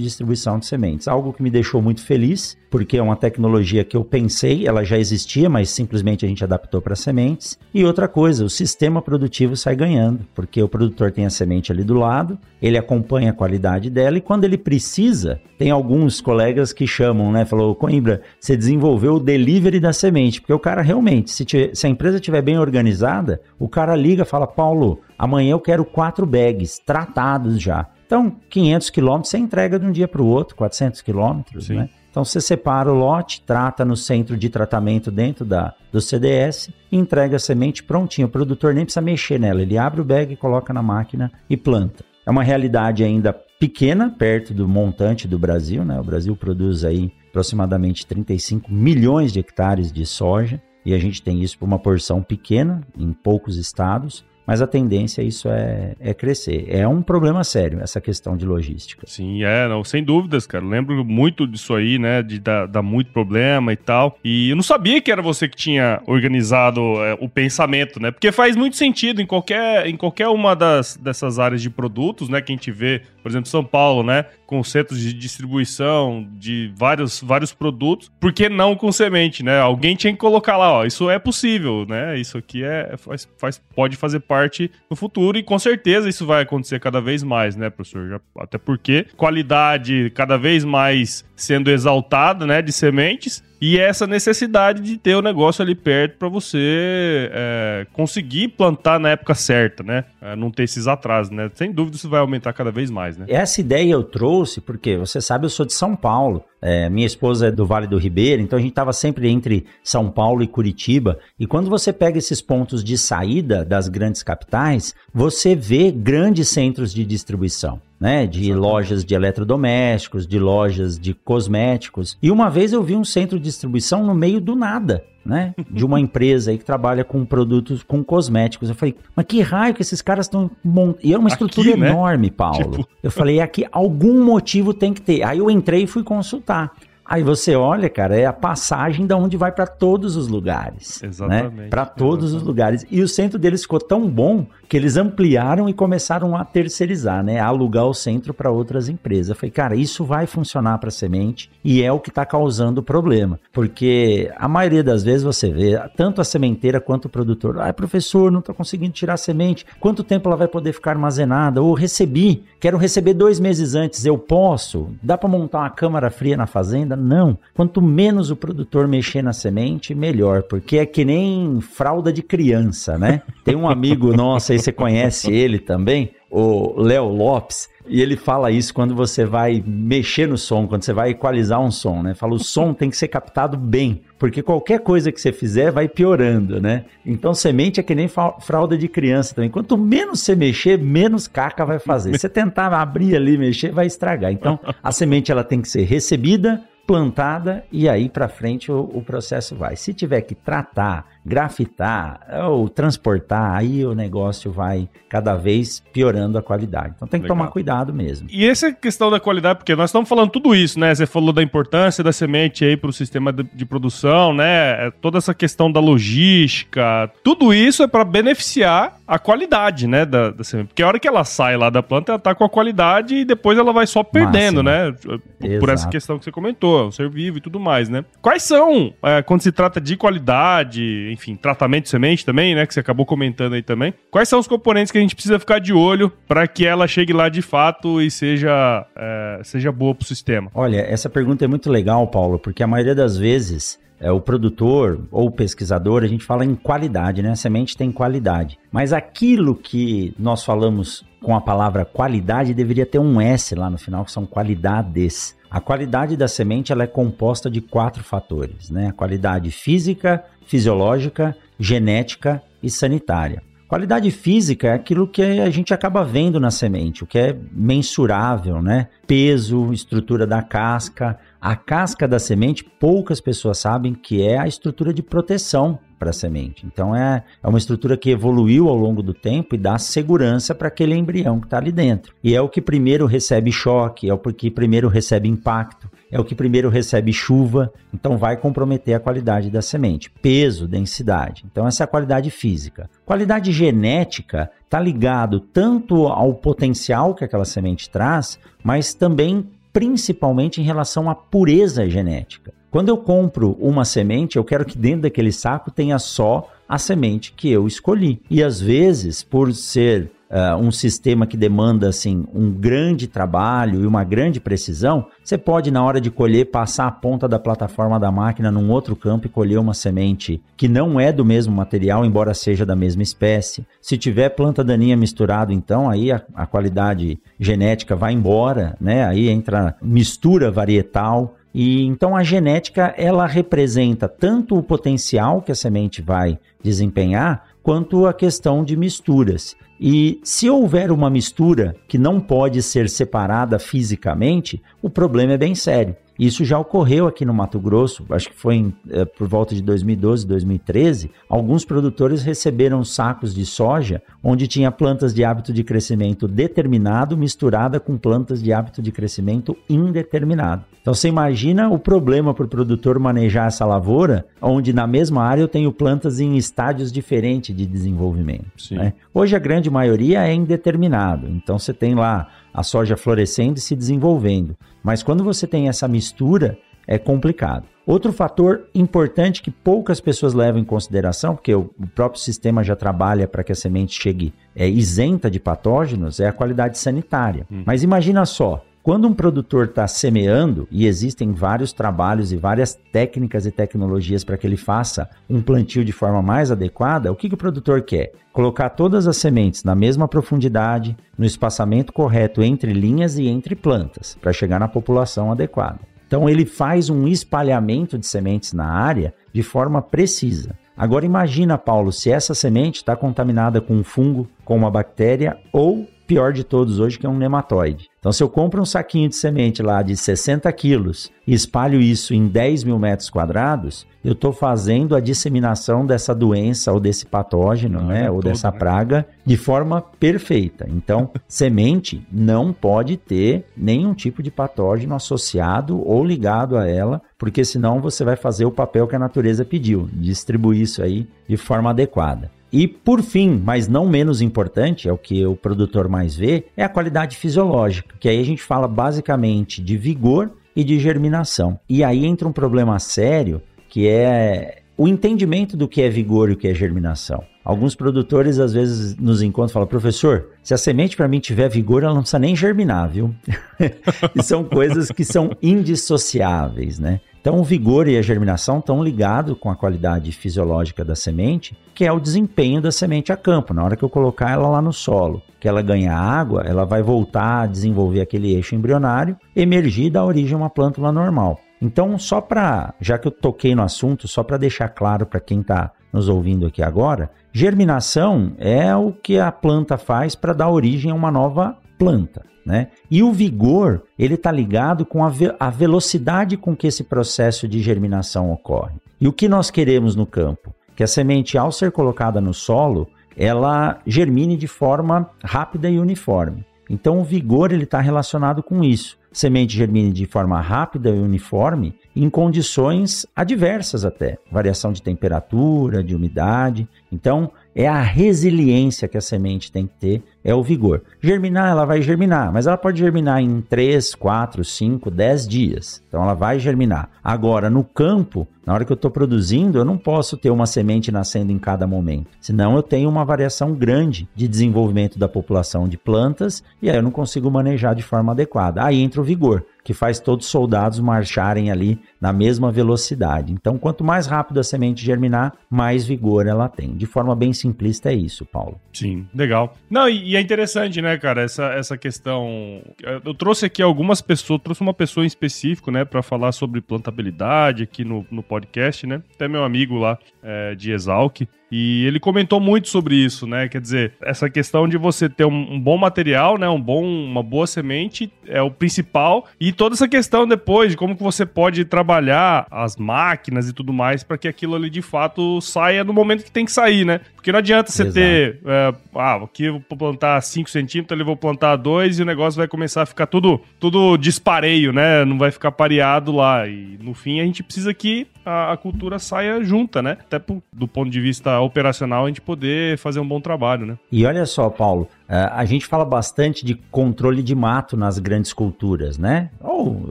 [0.00, 1.06] Distribuição de Sementes.
[1.06, 4.98] Algo que me deixou muito feliz, porque é uma tecnologia que eu pensei, ela já
[4.98, 7.58] existia, mas simplesmente a gente adaptou para sementes.
[7.74, 11.84] E outra coisa, o sistema produtivo sai ganhando, porque o produtor tem a semente ali
[11.84, 16.86] do lado, ele acompanha a qualidade dela e quando ele precisa, tem alguns colegas que
[16.86, 17.44] chamam, né?
[17.44, 21.86] Falou, Coimbra, você desenvolveu o delivery da semente, porque o cara realmente, se, tiver, se
[21.86, 26.78] a empresa estiver bem organizada, o cara liga fala, Paulo, amanhã eu quero quatro bags
[26.78, 27.86] tratados já.
[28.06, 31.88] Então, 500 quilômetros você entrega de um dia para o outro, 400 quilômetros, né?
[32.16, 36.96] Então você separa o lote, trata no centro de tratamento dentro da, do CDS e
[36.96, 38.26] entrega a semente prontinho.
[38.26, 42.02] O produtor nem precisa mexer nela, ele abre o bag, coloca na máquina e planta.
[42.24, 46.00] É uma realidade ainda pequena, perto do montante do Brasil, né?
[46.00, 51.42] O Brasil produz aí aproximadamente 35 milhões de hectares de soja e a gente tem
[51.42, 56.66] isso por uma porção pequena em poucos estados mas a tendência isso é, é crescer.
[56.68, 59.06] É um problema sério, essa questão de logística.
[59.06, 60.64] Sim, é, não, sem dúvidas, cara.
[60.64, 64.18] lembro muito disso aí, né, de dar, dar, muito problema e tal.
[64.22, 68.30] E eu não sabia que era você que tinha organizado é, o pensamento, né, porque
[68.30, 72.52] faz muito sentido em qualquer, em qualquer uma das, dessas áreas de produtos, né, que
[72.52, 77.52] a gente vê, por exemplo, São Paulo, né, com centros de distribuição de vários, vários
[77.52, 79.58] produtos, por que não com semente, né?
[79.58, 82.18] Alguém tinha que colocar lá, ó, isso é possível, né?
[82.18, 86.42] Isso aqui é, faz, faz, pode fazer parte no futuro e com certeza isso vai
[86.42, 88.20] acontecer cada vez mais, né, professor?
[88.38, 94.98] Até porque qualidade cada vez mais sendo exaltada, né, de sementes e essa necessidade de
[94.98, 100.04] ter o negócio ali perto para você é, conseguir plantar na época certa, né?
[100.20, 101.50] É, não ter esses atrasos, né?
[101.54, 103.24] Sem dúvida isso vai aumentar cada vez mais, né?
[103.28, 106.44] Essa ideia eu trouxe porque, você sabe, eu sou de São Paulo.
[106.68, 110.10] É, minha esposa é do Vale do Ribeiro, então a gente estava sempre entre São
[110.10, 111.16] Paulo e Curitiba.
[111.38, 116.92] E quando você pega esses pontos de saída das grandes capitais, você vê grandes centros
[116.92, 118.26] de distribuição né?
[118.26, 118.60] De Exatamente.
[118.60, 122.18] lojas de eletrodomésticos, de lojas de cosméticos.
[122.22, 125.02] E uma vez eu vi um centro de distribuição no meio do nada.
[125.26, 125.54] Né?
[125.70, 128.68] De uma empresa aí que trabalha com produtos com cosméticos.
[128.68, 130.98] Eu falei, mas que raio que esses caras estão montando.
[131.02, 131.90] E é uma estrutura aqui, né?
[131.90, 132.70] enorme, Paulo.
[132.70, 132.88] Tipo...
[133.02, 135.22] Eu falei, aqui algum motivo tem que ter.
[135.22, 136.72] Aí eu entrei e fui consultar.
[137.08, 141.00] Aí você olha, cara, é a passagem da onde vai para todos os lugares.
[141.02, 141.08] Né?
[141.08, 141.54] Exatamente.
[141.54, 141.68] Né?
[141.68, 142.36] Para todos exatamente.
[142.36, 142.86] os lugares.
[142.90, 147.38] E o centro deles ficou tão bom que eles ampliaram e começaram a terceirizar, né?
[147.38, 149.28] A alugar o centro para outras empresas.
[149.30, 152.84] Eu falei, cara, isso vai funcionar para semente e é o que está causando o
[152.84, 153.38] problema.
[153.52, 158.32] Porque a maioria das vezes você vê, tanto a sementeira quanto o produtor, ah, professor,
[158.32, 161.62] não estou conseguindo tirar semente, quanto tempo ela vai poder ficar armazenada?
[161.62, 164.88] Ou recebi, quero receber dois meses antes, eu posso?
[165.02, 166.95] Dá para montar uma câmara fria na fazenda?
[166.96, 167.38] Não.
[167.54, 172.98] Quanto menos o produtor mexer na semente, melhor, porque é que nem fralda de criança,
[172.98, 173.22] né?
[173.44, 178.50] Tem um amigo nosso aí, você conhece ele também, o Léo Lopes, e ele fala
[178.50, 182.14] isso quando você vai mexer no som, quando você vai equalizar um som, né?
[182.14, 185.88] Fala, o som tem que ser captado bem, porque qualquer coisa que você fizer vai
[185.88, 186.84] piorando, né?
[187.04, 189.50] Então, semente é que nem fralda de criança também.
[189.50, 192.18] Quanto menos você mexer, menos caca vai fazer.
[192.18, 194.32] Você tentar abrir ali, mexer, vai estragar.
[194.32, 199.02] Então, a semente ela tem que ser recebida, plantada e aí para frente o, o,
[199.02, 199.76] processo vai.
[199.76, 206.42] Se tiver que tratar, grafitar ou transportar, aí o negócio vai cada vez piorando a
[206.42, 206.92] qualidade.
[206.94, 207.36] Então tem que Legal.
[207.36, 208.28] tomar cuidado mesmo.
[208.30, 210.94] E essa questão da qualidade, porque nós estamos falando tudo isso, né?
[210.94, 214.86] Você falou da importância da semente aí para o sistema de, de, produção, né?
[214.86, 220.30] É toda essa questão da logística, tudo isso é para beneficiar a qualidade, né, da,
[220.30, 220.68] da, semente.
[220.68, 223.24] Porque a hora que ela sai lá da planta, ela tá com a qualidade e
[223.24, 225.12] depois ela vai só perdendo, Máximo.
[225.12, 225.20] né?
[225.38, 228.04] Por, por essa questão que você comentou, o ser vivo e tudo mais, né?
[228.20, 232.74] Quais são, é, quando se trata de qualidade, enfim, tratamento de semente também, né, que
[232.74, 235.72] você acabou comentando aí também, quais são os componentes que a gente precisa ficar de
[235.72, 240.06] olho para que ela chegue lá de fato e seja, é, seja boa para o
[240.06, 240.50] sistema?
[240.54, 245.00] Olha, essa pergunta é muito legal, Paulo, porque a maioria das vezes é, o produtor
[245.10, 247.30] ou o pesquisador, a gente fala em qualidade, né?
[247.30, 248.58] A semente tem qualidade.
[248.70, 253.78] Mas aquilo que nós falamos com a palavra qualidade deveria ter um S lá no
[253.78, 255.36] final, que são qualidades.
[255.56, 258.88] A qualidade da semente ela é composta de quatro fatores, né?
[258.88, 263.42] A qualidade física, fisiológica, genética e sanitária.
[263.66, 268.60] Qualidade física é aquilo que a gente acaba vendo na semente, o que é mensurável,
[268.60, 268.88] né?
[269.06, 271.18] Peso, estrutura da casca.
[271.40, 276.12] A casca da semente, poucas pessoas sabem que é a estrutura de proteção para a
[276.12, 276.66] semente.
[276.66, 280.68] Então é, é uma estrutura que evoluiu ao longo do tempo e dá segurança para
[280.68, 282.14] aquele embrião que está ali dentro.
[282.22, 286.24] E é o que primeiro recebe choque, é o que primeiro recebe impacto, é o
[286.24, 290.10] que primeiro recebe chuva, então vai comprometer a qualidade da semente.
[290.10, 291.44] Peso, densidade.
[291.50, 292.88] Então essa é a qualidade física.
[293.04, 300.64] Qualidade genética está ligado tanto ao potencial que aquela semente traz, mas também principalmente em
[300.64, 302.54] relação à pureza genética.
[302.76, 307.32] Quando eu compro uma semente, eu quero que dentro daquele saco tenha só a semente
[307.32, 308.20] que eu escolhi.
[308.28, 313.86] E às vezes, por ser uh, um sistema que demanda assim um grande trabalho e
[313.86, 318.12] uma grande precisão, você pode na hora de colher passar a ponta da plataforma da
[318.12, 322.34] máquina num outro campo e colher uma semente que não é do mesmo material, embora
[322.34, 323.66] seja da mesma espécie.
[323.80, 329.06] Se tiver planta daninha misturado, então aí a, a qualidade genética vai embora, né?
[329.06, 331.34] Aí entra mistura varietal.
[331.58, 338.04] E então a genética ela representa tanto o potencial que a semente vai desempenhar, quanto
[338.04, 339.56] a questão de misturas.
[339.80, 345.54] E se houver uma mistura que não pode ser separada fisicamente, o problema é bem
[345.54, 345.96] sério.
[346.18, 349.62] Isso já ocorreu aqui no Mato Grosso, acho que foi em, é, por volta de
[349.62, 351.10] 2012, 2013.
[351.28, 357.78] Alguns produtores receberam sacos de soja onde tinha plantas de hábito de crescimento determinado misturada
[357.78, 360.64] com plantas de hábito de crescimento indeterminado.
[360.80, 365.42] Então você imagina o problema para o produtor manejar essa lavoura, onde na mesma área
[365.42, 368.46] eu tenho plantas em estádios diferentes de desenvolvimento.
[368.70, 368.92] Né?
[369.12, 373.76] Hoje a grande maioria é indeterminado, então você tem lá a soja florescendo e se
[373.76, 374.56] desenvolvendo.
[374.82, 377.66] Mas quando você tem essa mistura, é complicado.
[377.84, 383.28] Outro fator importante que poucas pessoas levam em consideração, porque o próprio sistema já trabalha
[383.28, 387.46] para que a semente chegue é, isenta de patógenos, é a qualidade sanitária.
[387.52, 387.62] Hum.
[387.66, 393.44] Mas imagina só, quando um produtor está semeando, e existem vários trabalhos e várias técnicas
[393.44, 397.34] e tecnologias para que ele faça um plantio de forma mais adequada, o que, que
[397.34, 398.12] o produtor quer?
[398.32, 404.16] Colocar todas as sementes na mesma profundidade, no espaçamento correto entre linhas e entre plantas,
[404.20, 405.80] para chegar na população adequada.
[406.06, 410.56] Então ele faz um espalhamento de sementes na área de forma precisa.
[410.76, 415.88] Agora imagina, Paulo, se essa semente está contaminada com um fungo, com uma bactéria ou
[416.06, 417.88] pior de todos hoje, que é um nematóide.
[417.98, 422.14] Então, se eu compro um saquinho de semente lá de 60 quilos e espalho isso
[422.14, 427.80] em 10 mil metros quadrados, eu estou fazendo a disseminação dessa doença ou desse patógeno,
[427.80, 428.58] não, né, ou todo, dessa né?
[428.58, 430.68] praga de forma perfeita.
[430.70, 437.44] Então, semente não pode ter nenhum tipo de patógeno associado ou ligado a ela, porque
[437.44, 441.70] senão você vai fazer o papel que a natureza pediu, distribuir isso aí de forma
[441.70, 442.30] adequada.
[442.56, 446.64] E por fim, mas não menos importante, é o que o produtor mais vê, é
[446.64, 451.60] a qualidade fisiológica, que aí a gente fala basicamente de vigor e de germinação.
[451.68, 456.32] E aí entra um problema sério, que é o entendimento do que é vigor e
[456.32, 457.22] o que é germinação.
[457.44, 461.48] Alguns produtores às vezes nos encontram e falam, professor, se a semente para mim tiver
[461.48, 463.14] vigor, ela não precisa nem germinar, viu?
[464.14, 467.00] e são coisas que são indissociáveis, né?
[467.20, 471.84] Então, o vigor e a germinação estão ligados com a qualidade fisiológica da semente, que
[471.84, 473.52] é o desempenho da semente a campo.
[473.52, 476.82] Na hora que eu colocar ela lá no solo, que ela ganha água, ela vai
[476.82, 481.40] voltar a desenvolver aquele eixo embrionário, emergir da origem uma plântula normal.
[481.60, 485.40] Então, só para, já que eu toquei no assunto, só para deixar claro para quem
[485.40, 490.90] está nos ouvindo aqui agora, germinação é o que a planta faz para dar origem
[490.90, 492.22] a uma nova planta.
[492.44, 492.68] Né?
[492.88, 497.48] E o vigor, ele está ligado com a, ve a velocidade com que esse processo
[497.48, 498.76] de germinação ocorre.
[499.00, 500.54] E o que nós queremos no campo?
[500.76, 506.44] Que a semente, ao ser colocada no solo, ela germine de forma rápida e uniforme.
[506.68, 508.98] Então, o vigor ele está relacionado com isso.
[509.12, 515.94] Semente germine de forma rápida e uniforme em condições adversas até, variação de temperatura, de
[515.94, 516.68] umidade.
[516.92, 520.82] Então, é a resiliência que a semente tem que ter, é o vigor.
[521.00, 525.80] Germinar, ela vai germinar, mas ela pode germinar em 3, 4, 5, 10 dias.
[525.86, 526.90] Então ela vai germinar.
[527.02, 530.90] Agora, no campo, na hora que eu estou produzindo, eu não posso ter uma semente
[530.90, 532.08] nascendo em cada momento.
[532.20, 536.82] Senão eu tenho uma variação grande de desenvolvimento da população de plantas e aí eu
[536.82, 538.64] não consigo manejar de forma adequada.
[538.64, 543.32] Aí entra o vigor que faz todos os soldados marcharem ali na mesma velocidade.
[543.32, 546.76] Então, quanto mais rápido a semente germinar, mais vigor ela tem.
[546.76, 548.60] De forma bem simplista é isso, Paulo.
[548.72, 549.56] Sim, legal.
[549.68, 552.62] Não, e, e é interessante, né, cara, essa, essa questão.
[553.04, 557.62] Eu trouxe aqui algumas pessoas, trouxe uma pessoa em específico, né, para falar sobre plantabilidade
[557.62, 559.02] aqui no, no podcast, né?
[559.14, 561.28] Até meu amigo lá é, de Exalc.
[561.50, 563.48] E ele comentou muito sobre isso, né?
[563.48, 566.48] Quer dizer, essa questão de você ter um, um, bom material, né?
[566.48, 570.96] Um bom, uma boa semente é o principal e toda essa questão depois de como
[570.96, 575.40] que você pode trabalhar as máquinas e tudo mais para que aquilo ali de fato
[575.40, 577.00] saia no momento que tem que sair, né?
[577.14, 577.94] Porque não adianta você Exato.
[577.94, 582.02] ter, é, ah, aqui eu vou plantar 5 centímetros, ali eu vou plantar 2 e
[582.02, 585.04] o negócio vai começar a ficar tudo, tudo dispareio, né?
[585.04, 586.46] Não vai ficar pareado lá.
[586.46, 589.98] E no fim a gente precisa que a, a cultura saia junta, né?
[590.00, 593.78] Até pro, do ponto de vista operacional a gente poder fazer um bom trabalho, né?
[593.90, 598.32] E olha só, Paulo, Uh, a gente fala bastante de controle de mato nas grandes
[598.32, 599.30] culturas, né?
[599.40, 599.86] Ou,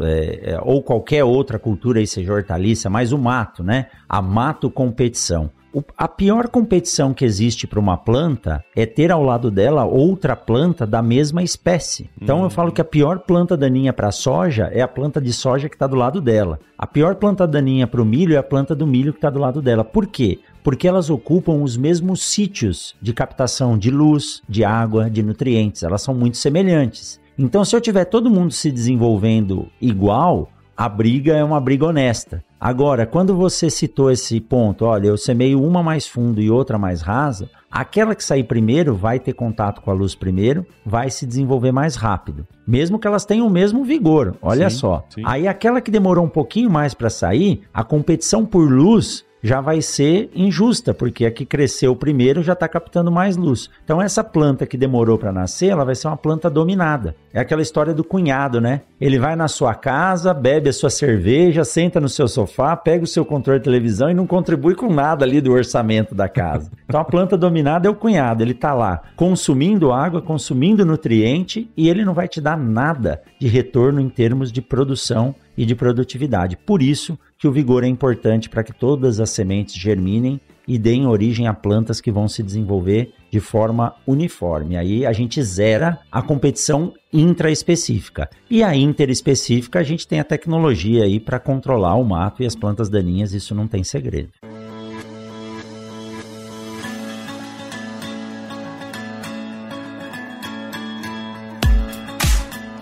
[0.01, 3.87] é, é, ou qualquer outra cultura aí, seja hortaliça, mas o mato, né?
[4.09, 5.49] A mato competição.
[5.97, 10.85] A pior competição que existe para uma planta é ter ao lado dela outra planta
[10.85, 12.09] da mesma espécie.
[12.21, 15.33] Então eu falo que a pior planta daninha para a soja é a planta de
[15.33, 16.59] soja que está do lado dela.
[16.77, 19.39] A pior planta daninha para o milho é a planta do milho que está do
[19.39, 19.83] lado dela.
[19.83, 20.39] Por quê?
[20.65, 25.83] Porque elas ocupam os mesmos sítios de captação de luz, de água, de nutrientes.
[25.83, 27.21] Elas são muito semelhantes.
[27.37, 32.43] Então, se eu tiver todo mundo se desenvolvendo igual, a briga é uma briga honesta.
[32.59, 36.99] Agora, quando você citou esse ponto, olha, eu semeio uma mais fundo e outra mais
[36.99, 41.71] rasa, aquela que sair primeiro vai ter contato com a luz primeiro, vai se desenvolver
[41.71, 44.35] mais rápido, mesmo que elas tenham o mesmo vigor.
[44.41, 45.05] Olha sim, só.
[45.09, 45.21] Sim.
[45.25, 49.79] Aí aquela que demorou um pouquinho mais para sair, a competição por luz já vai
[49.79, 53.69] ser injusta, porque a que cresceu primeiro já está captando mais luz.
[53.83, 57.15] Então essa planta que demorou para nascer, ela vai ser uma planta dominada.
[57.35, 58.83] É aquela história do cunhado, né?
[58.99, 63.07] Ele vai na sua casa, bebe a sua cerveja, senta no seu sofá, pega o
[63.07, 66.71] seu controle de televisão e não contribui com nada ali do orçamento da casa.
[66.85, 71.89] Então a planta dominada é o cunhado, ele está lá consumindo água, consumindo nutriente e
[71.89, 76.55] ele não vai te dar nada de retorno em termos de produção e de produtividade.
[76.55, 81.05] Por isso que o vigor é importante para que todas as sementes germinem e deem
[81.05, 84.77] origem a plantas que vão se desenvolver de forma uniforme.
[84.77, 88.29] Aí a gente zera a competição intraespecífica.
[88.49, 92.55] E a interespecífica a gente tem a tecnologia aí para controlar o mato e as
[92.55, 94.29] plantas daninhas, isso não tem segredo.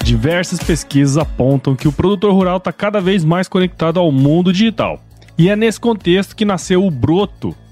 [0.03, 5.01] Diversas pesquisas apontam que o produtor rural está cada vez mais conectado ao mundo digital.
[5.35, 7.55] E é nesse contexto que nasceu o Broto,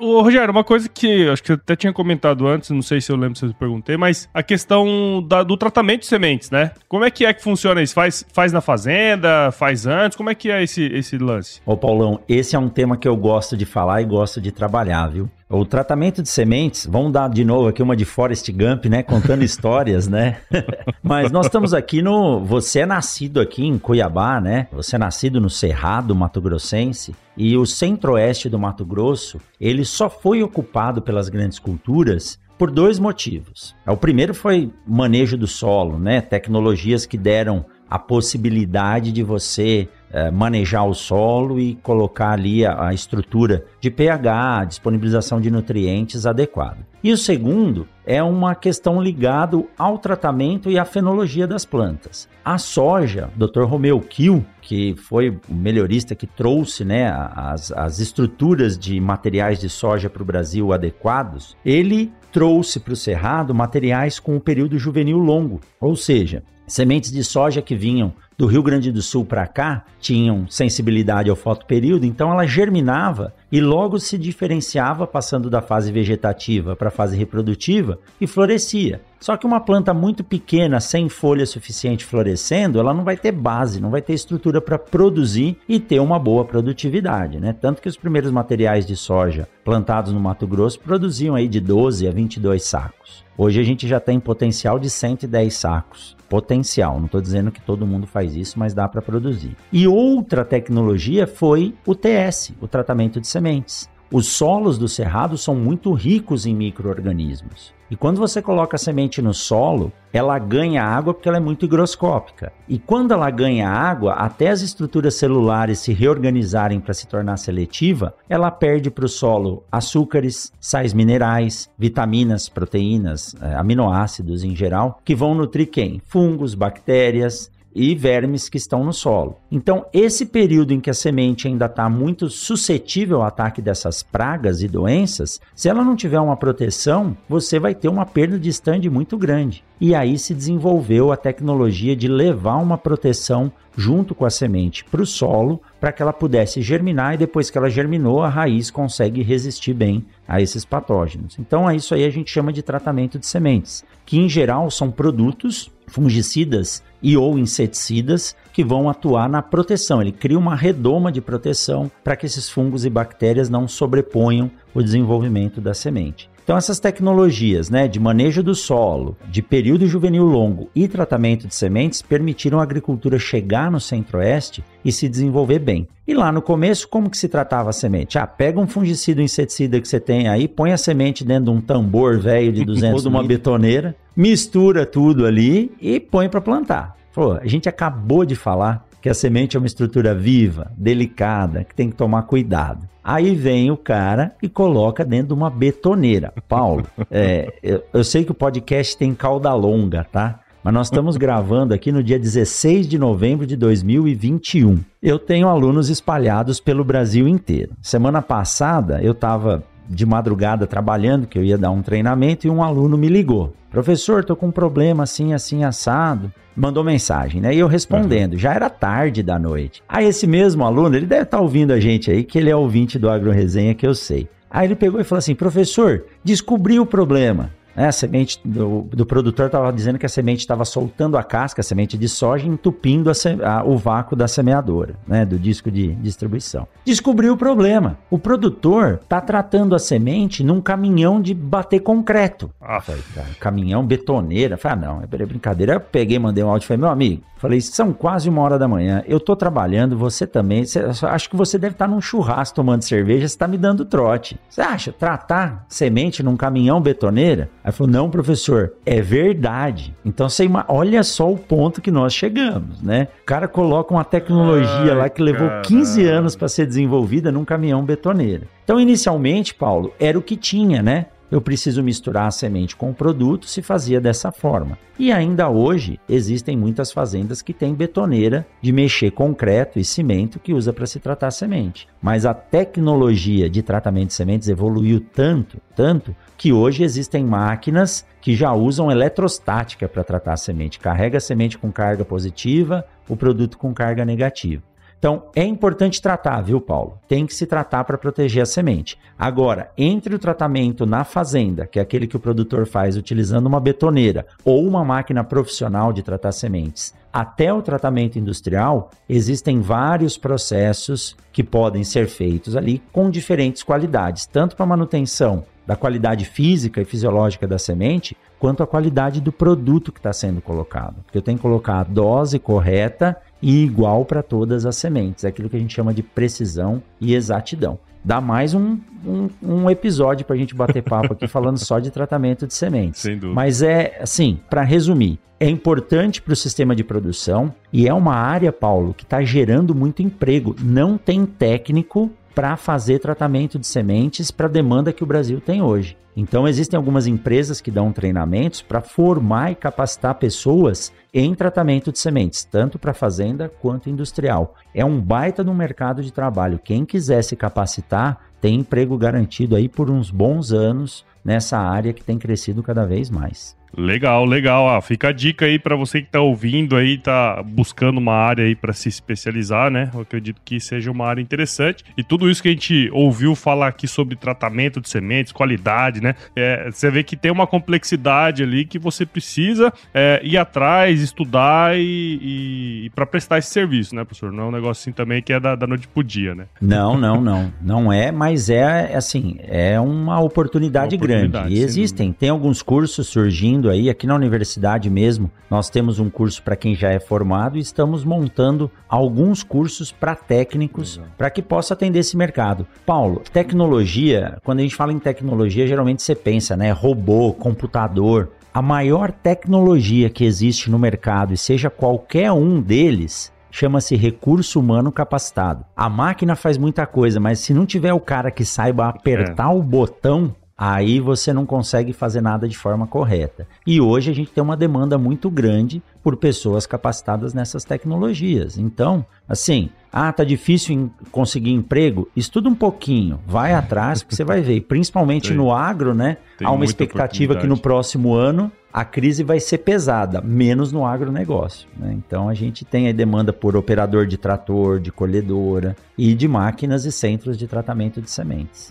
[0.00, 3.10] Ô, Rogério, uma coisa que acho que eu até tinha comentado antes, não sei se
[3.10, 6.72] eu lembro se eu perguntei, mas a questão da, do tratamento de sementes, né?
[6.88, 7.94] Como é que é que funciona isso?
[7.94, 10.16] Faz, faz na fazenda, faz antes?
[10.16, 11.60] Como é que é esse, esse lance?
[11.66, 15.08] Ô, Paulão, esse é um tema que eu gosto de falar e gosto de trabalhar,
[15.08, 15.30] viu?
[15.50, 19.02] O tratamento de sementes, vamos dar de novo aqui uma de Forrest Gump, né?
[19.02, 20.42] Contando histórias, né?
[21.02, 22.44] Mas nós estamos aqui no.
[22.44, 24.68] Você é nascido aqui em Cuiabá, né?
[24.72, 27.16] Você é nascido no Cerrado, Mato Grossense.
[27.34, 32.98] E o centro-oeste do Mato Grosso, ele só foi ocupado pelas grandes culturas por dois
[32.98, 33.74] motivos.
[33.86, 36.20] O primeiro foi manejo do solo, né?
[36.20, 42.88] Tecnologias que deram a possibilidade de você é, manejar o solo e colocar ali a,
[42.88, 46.78] a, estrutura de pH, disponibilização de nutrientes adequada.
[47.02, 52.28] E o segundo é uma questão ligada ao tratamento e à fenologia das plantas.
[52.44, 53.62] A soja, Dr.
[53.64, 59.68] Romeu Kiel, que foi o melhorista que trouxe né, as, as estruturas de materiais de
[59.68, 65.18] soja para o Brasil adequados, ele trouxe para o Cerrado materiais com um período juvenil
[65.18, 69.84] longo, ou seja, sementes de soja que vinham do Rio Grande do Sul para cá
[69.98, 76.76] tinham sensibilidade ao fotoperíodo, então ela germinava e logo se diferenciava passando da fase vegetativa
[76.76, 79.00] para a fase reprodutiva e florescia.
[79.18, 83.80] Só que uma planta muito pequena, sem folha suficiente florescendo, ela não vai ter base,
[83.80, 87.52] não vai ter estrutura para produzir e ter uma boa produtividade, né?
[87.52, 92.06] Tanto que os primeiros materiais de soja plantados no Mato Grosso produziam aí de 12
[92.06, 93.24] a 22 sacos.
[93.36, 96.17] Hoje a gente já tem potencial de 110 sacos.
[96.28, 99.56] Potencial, não estou dizendo que todo mundo faz isso, mas dá para produzir.
[99.72, 103.88] E outra tecnologia foi o TS, o tratamento de sementes.
[104.10, 107.74] Os solos do cerrado são muito ricos em micro-organismos.
[107.90, 111.66] E quando você coloca a semente no solo, ela ganha água porque ela é muito
[111.66, 112.52] higroscópica.
[112.66, 118.14] E quando ela ganha água, até as estruturas celulares se reorganizarem para se tornar seletiva,
[118.28, 125.14] ela perde para o solo açúcares, sais minerais, vitaminas, proteínas, eh, aminoácidos em geral, que
[125.14, 126.00] vão nutrir quem?
[126.06, 129.36] Fungos, bactérias, e vermes que estão no solo.
[129.52, 134.62] Então, esse período em que a semente ainda está muito suscetível ao ataque dessas pragas
[134.62, 138.90] e doenças, se ela não tiver uma proteção, você vai ter uma perda de stand
[138.90, 139.62] muito grande.
[139.80, 145.00] E aí se desenvolveu a tecnologia de levar uma proteção junto com a semente para
[145.00, 149.22] o solo, para que ela pudesse germinar e depois que ela germinou, a raiz consegue
[149.22, 151.38] resistir bem a esses patógenos.
[151.38, 154.90] Então, é isso aí a gente chama de tratamento de sementes, que em geral são
[154.90, 160.00] produtos fungicidas e ou inseticidas que vão atuar na proteção.
[160.00, 164.82] Ele cria uma redoma de proteção para que esses fungos e bactérias não sobreponham o
[164.82, 166.28] desenvolvimento da semente.
[166.48, 171.54] Então essas tecnologias, né, de manejo do solo, de período juvenil longo e tratamento de
[171.54, 175.86] sementes permitiram a agricultura chegar no centro-oeste e se desenvolver bem.
[176.06, 178.18] E lá no começo, como que se tratava a semente?
[178.18, 181.50] Ah, pega um fungicida, um inseticida que você tem aí, põe a semente dentro de
[181.50, 186.40] um tambor velho de 200 ou de uma betoneira, mistura tudo ali e põe para
[186.40, 186.96] plantar.
[187.12, 191.74] Pô, a gente acabou de falar que a semente é uma estrutura viva, delicada, que
[191.74, 192.88] tem que tomar cuidado.
[193.02, 196.32] Aí vem o cara e coloca dentro de uma betoneira.
[196.48, 200.40] Paulo, é, eu, eu sei que o podcast tem cauda longa, tá?
[200.62, 204.80] Mas nós estamos gravando aqui no dia 16 de novembro de 2021.
[205.02, 207.72] Eu tenho alunos espalhados pelo Brasil inteiro.
[207.80, 212.62] Semana passada eu estava de madrugada trabalhando, que eu ia dar um treinamento, e um
[212.62, 213.54] aluno me ligou.
[213.70, 216.32] Professor, tô com um problema assim, assim, assado.
[216.54, 217.54] Mandou mensagem, né?
[217.54, 218.38] E eu respondendo, uhum.
[218.38, 219.82] já era tarde da noite.
[219.88, 222.56] Aí esse mesmo aluno, ele deve estar tá ouvindo a gente aí, que ele é
[222.56, 224.28] ouvinte do Agro Resenha, que eu sei.
[224.50, 227.50] Aí ele pegou e falou assim: professor, descobri o problema.
[227.78, 227.86] Né?
[227.86, 231.64] A semente do, do produtor estava dizendo que a semente estava soltando a casca, a
[231.64, 233.12] semente de soja, entupindo a,
[233.48, 235.24] a, o vácuo da semeadora, né?
[235.24, 236.66] do disco de distribuição.
[236.84, 237.96] Descobriu o problema.
[238.10, 242.50] O produtor está tratando a semente num caminhão de bater concreto.
[242.60, 244.56] Ah, falei, cara, caminhão betoneira.
[244.56, 245.74] Falei, ah, não, é brincadeira.
[245.74, 248.66] Eu peguei, mandei um áudio e falei, meu amigo, falei, são quase uma hora da
[248.68, 252.56] manhã, eu tô trabalhando, você também, você, acho que você deve estar tá num churrasco
[252.56, 254.38] tomando cerveja, você tá me dando trote.
[254.48, 257.48] Você acha, tratar semente num caminhão betoneira?
[257.68, 259.94] Aí falou: não, professor, é verdade.
[260.02, 263.08] Então você olha só o ponto que nós chegamos, né?
[263.20, 265.60] O cara coloca uma tecnologia Ai, lá que levou cara.
[265.60, 268.48] 15 anos para ser desenvolvida num caminhão betoneira.
[268.64, 271.06] Então, inicialmente, Paulo, era o que tinha, né?
[271.30, 274.78] eu preciso misturar a semente com o produto, se fazia dessa forma.
[274.98, 280.54] E ainda hoje existem muitas fazendas que têm betoneira de mexer concreto e cimento que
[280.54, 281.86] usa para se tratar a semente.
[282.00, 288.36] Mas a tecnologia de tratamento de sementes evoluiu tanto, tanto que hoje existem máquinas que
[288.36, 290.78] já usam eletrostática para tratar a semente.
[290.78, 294.62] Carrega a semente com carga positiva, o produto com carga negativa.
[294.96, 296.98] Então, é importante tratar, viu, Paulo?
[297.08, 298.98] Tem que se tratar para proteger a semente.
[299.16, 303.60] Agora, entre o tratamento na fazenda, que é aquele que o produtor faz utilizando uma
[303.60, 311.16] betoneira ou uma máquina profissional de tratar sementes, até o tratamento industrial, existem vários processos
[311.32, 316.84] que podem ser feitos ali com diferentes qualidades, tanto para manutenção da qualidade física e
[316.86, 321.02] fisiológica da semente, quanto a qualidade do produto que está sendo colocado.
[321.04, 325.24] Porque eu tenho que colocar a dose correta e igual para todas as sementes.
[325.24, 327.78] É aquilo que a gente chama de precisão e exatidão.
[328.02, 331.90] Dá mais um, um, um episódio para a gente bater papo aqui falando só de
[331.90, 333.02] tratamento de sementes.
[333.02, 333.34] Sem dúvida.
[333.34, 338.14] Mas é assim, para resumir, é importante para o sistema de produção e é uma
[338.14, 340.56] área, Paulo, que está gerando muito emprego.
[340.58, 345.60] Não tem técnico para fazer tratamento de sementes para a demanda que o Brasil tem
[345.60, 345.98] hoje.
[346.16, 351.98] Então, existem algumas empresas que dão treinamentos para formar e capacitar pessoas em tratamento de
[351.98, 354.54] sementes, tanto para fazenda quanto industrial.
[354.72, 356.60] É um baita no mercado de trabalho.
[356.62, 362.04] Quem quiser se capacitar tem emprego garantido aí por uns bons anos nessa área que
[362.04, 363.57] tem crescido cada vez mais.
[363.76, 364.68] Legal, legal.
[364.68, 368.44] Ah, fica a dica aí para você que tá ouvindo aí, tá buscando uma área
[368.44, 369.90] aí para se especializar, né?
[369.94, 371.84] Eu acredito que seja uma área interessante.
[371.96, 376.14] E tudo isso que a gente ouviu falar aqui sobre tratamento de sementes, qualidade, né?
[376.34, 381.78] É, você vê que tem uma complexidade ali que você precisa é, ir atrás, estudar
[381.78, 384.32] e, e, e para prestar esse serviço, né, professor?
[384.32, 386.46] Não é um negócio assim também que é da, da noite pro dia, né?
[386.60, 387.52] Não, não, não.
[387.60, 391.60] Não é, mas é assim, é uma oportunidade, uma oportunidade grande.
[391.60, 396.42] E existem, tem alguns cursos surgindo aí, aqui na universidade mesmo, nós temos um curso
[396.42, 401.72] para quem já é formado e estamos montando alguns cursos para técnicos para que possa
[401.72, 402.66] atender esse mercado.
[402.84, 408.32] Paulo, tecnologia, quando a gente fala em tecnologia, geralmente você pensa, né, robô, computador.
[408.52, 414.92] A maior tecnologia que existe no mercado, e seja qualquer um deles, chama-se recurso humano
[414.92, 415.64] capacitado.
[415.76, 419.54] A máquina faz muita coisa, mas se não tiver o cara que saiba apertar é.
[419.54, 423.46] o botão, aí você não consegue fazer nada de forma correta.
[423.64, 428.58] E hoje a gente tem uma demanda muito grande por pessoas capacitadas nessas tecnologias.
[428.58, 432.08] Então, assim, ah, tá difícil conseguir emprego?
[432.16, 434.62] Estuda um pouquinho, vai atrás, porque você vai ver.
[434.62, 436.16] Principalmente no agro, né?
[436.42, 441.68] Há uma expectativa que no próximo ano a crise vai ser pesada, menos no agronegócio.
[441.76, 441.94] Né?
[441.96, 446.84] Então a gente tem a demanda por operador de trator, de colhedora e de máquinas
[446.84, 448.70] e centros de tratamento de sementes.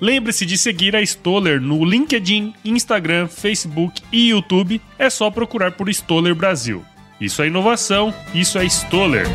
[0.00, 4.80] Lembre-se de seguir a Stoller no LinkedIn, Instagram, Facebook e YouTube.
[4.96, 6.84] É só procurar por Stoller Brasil.
[7.20, 9.26] Isso é inovação, isso é Stoller.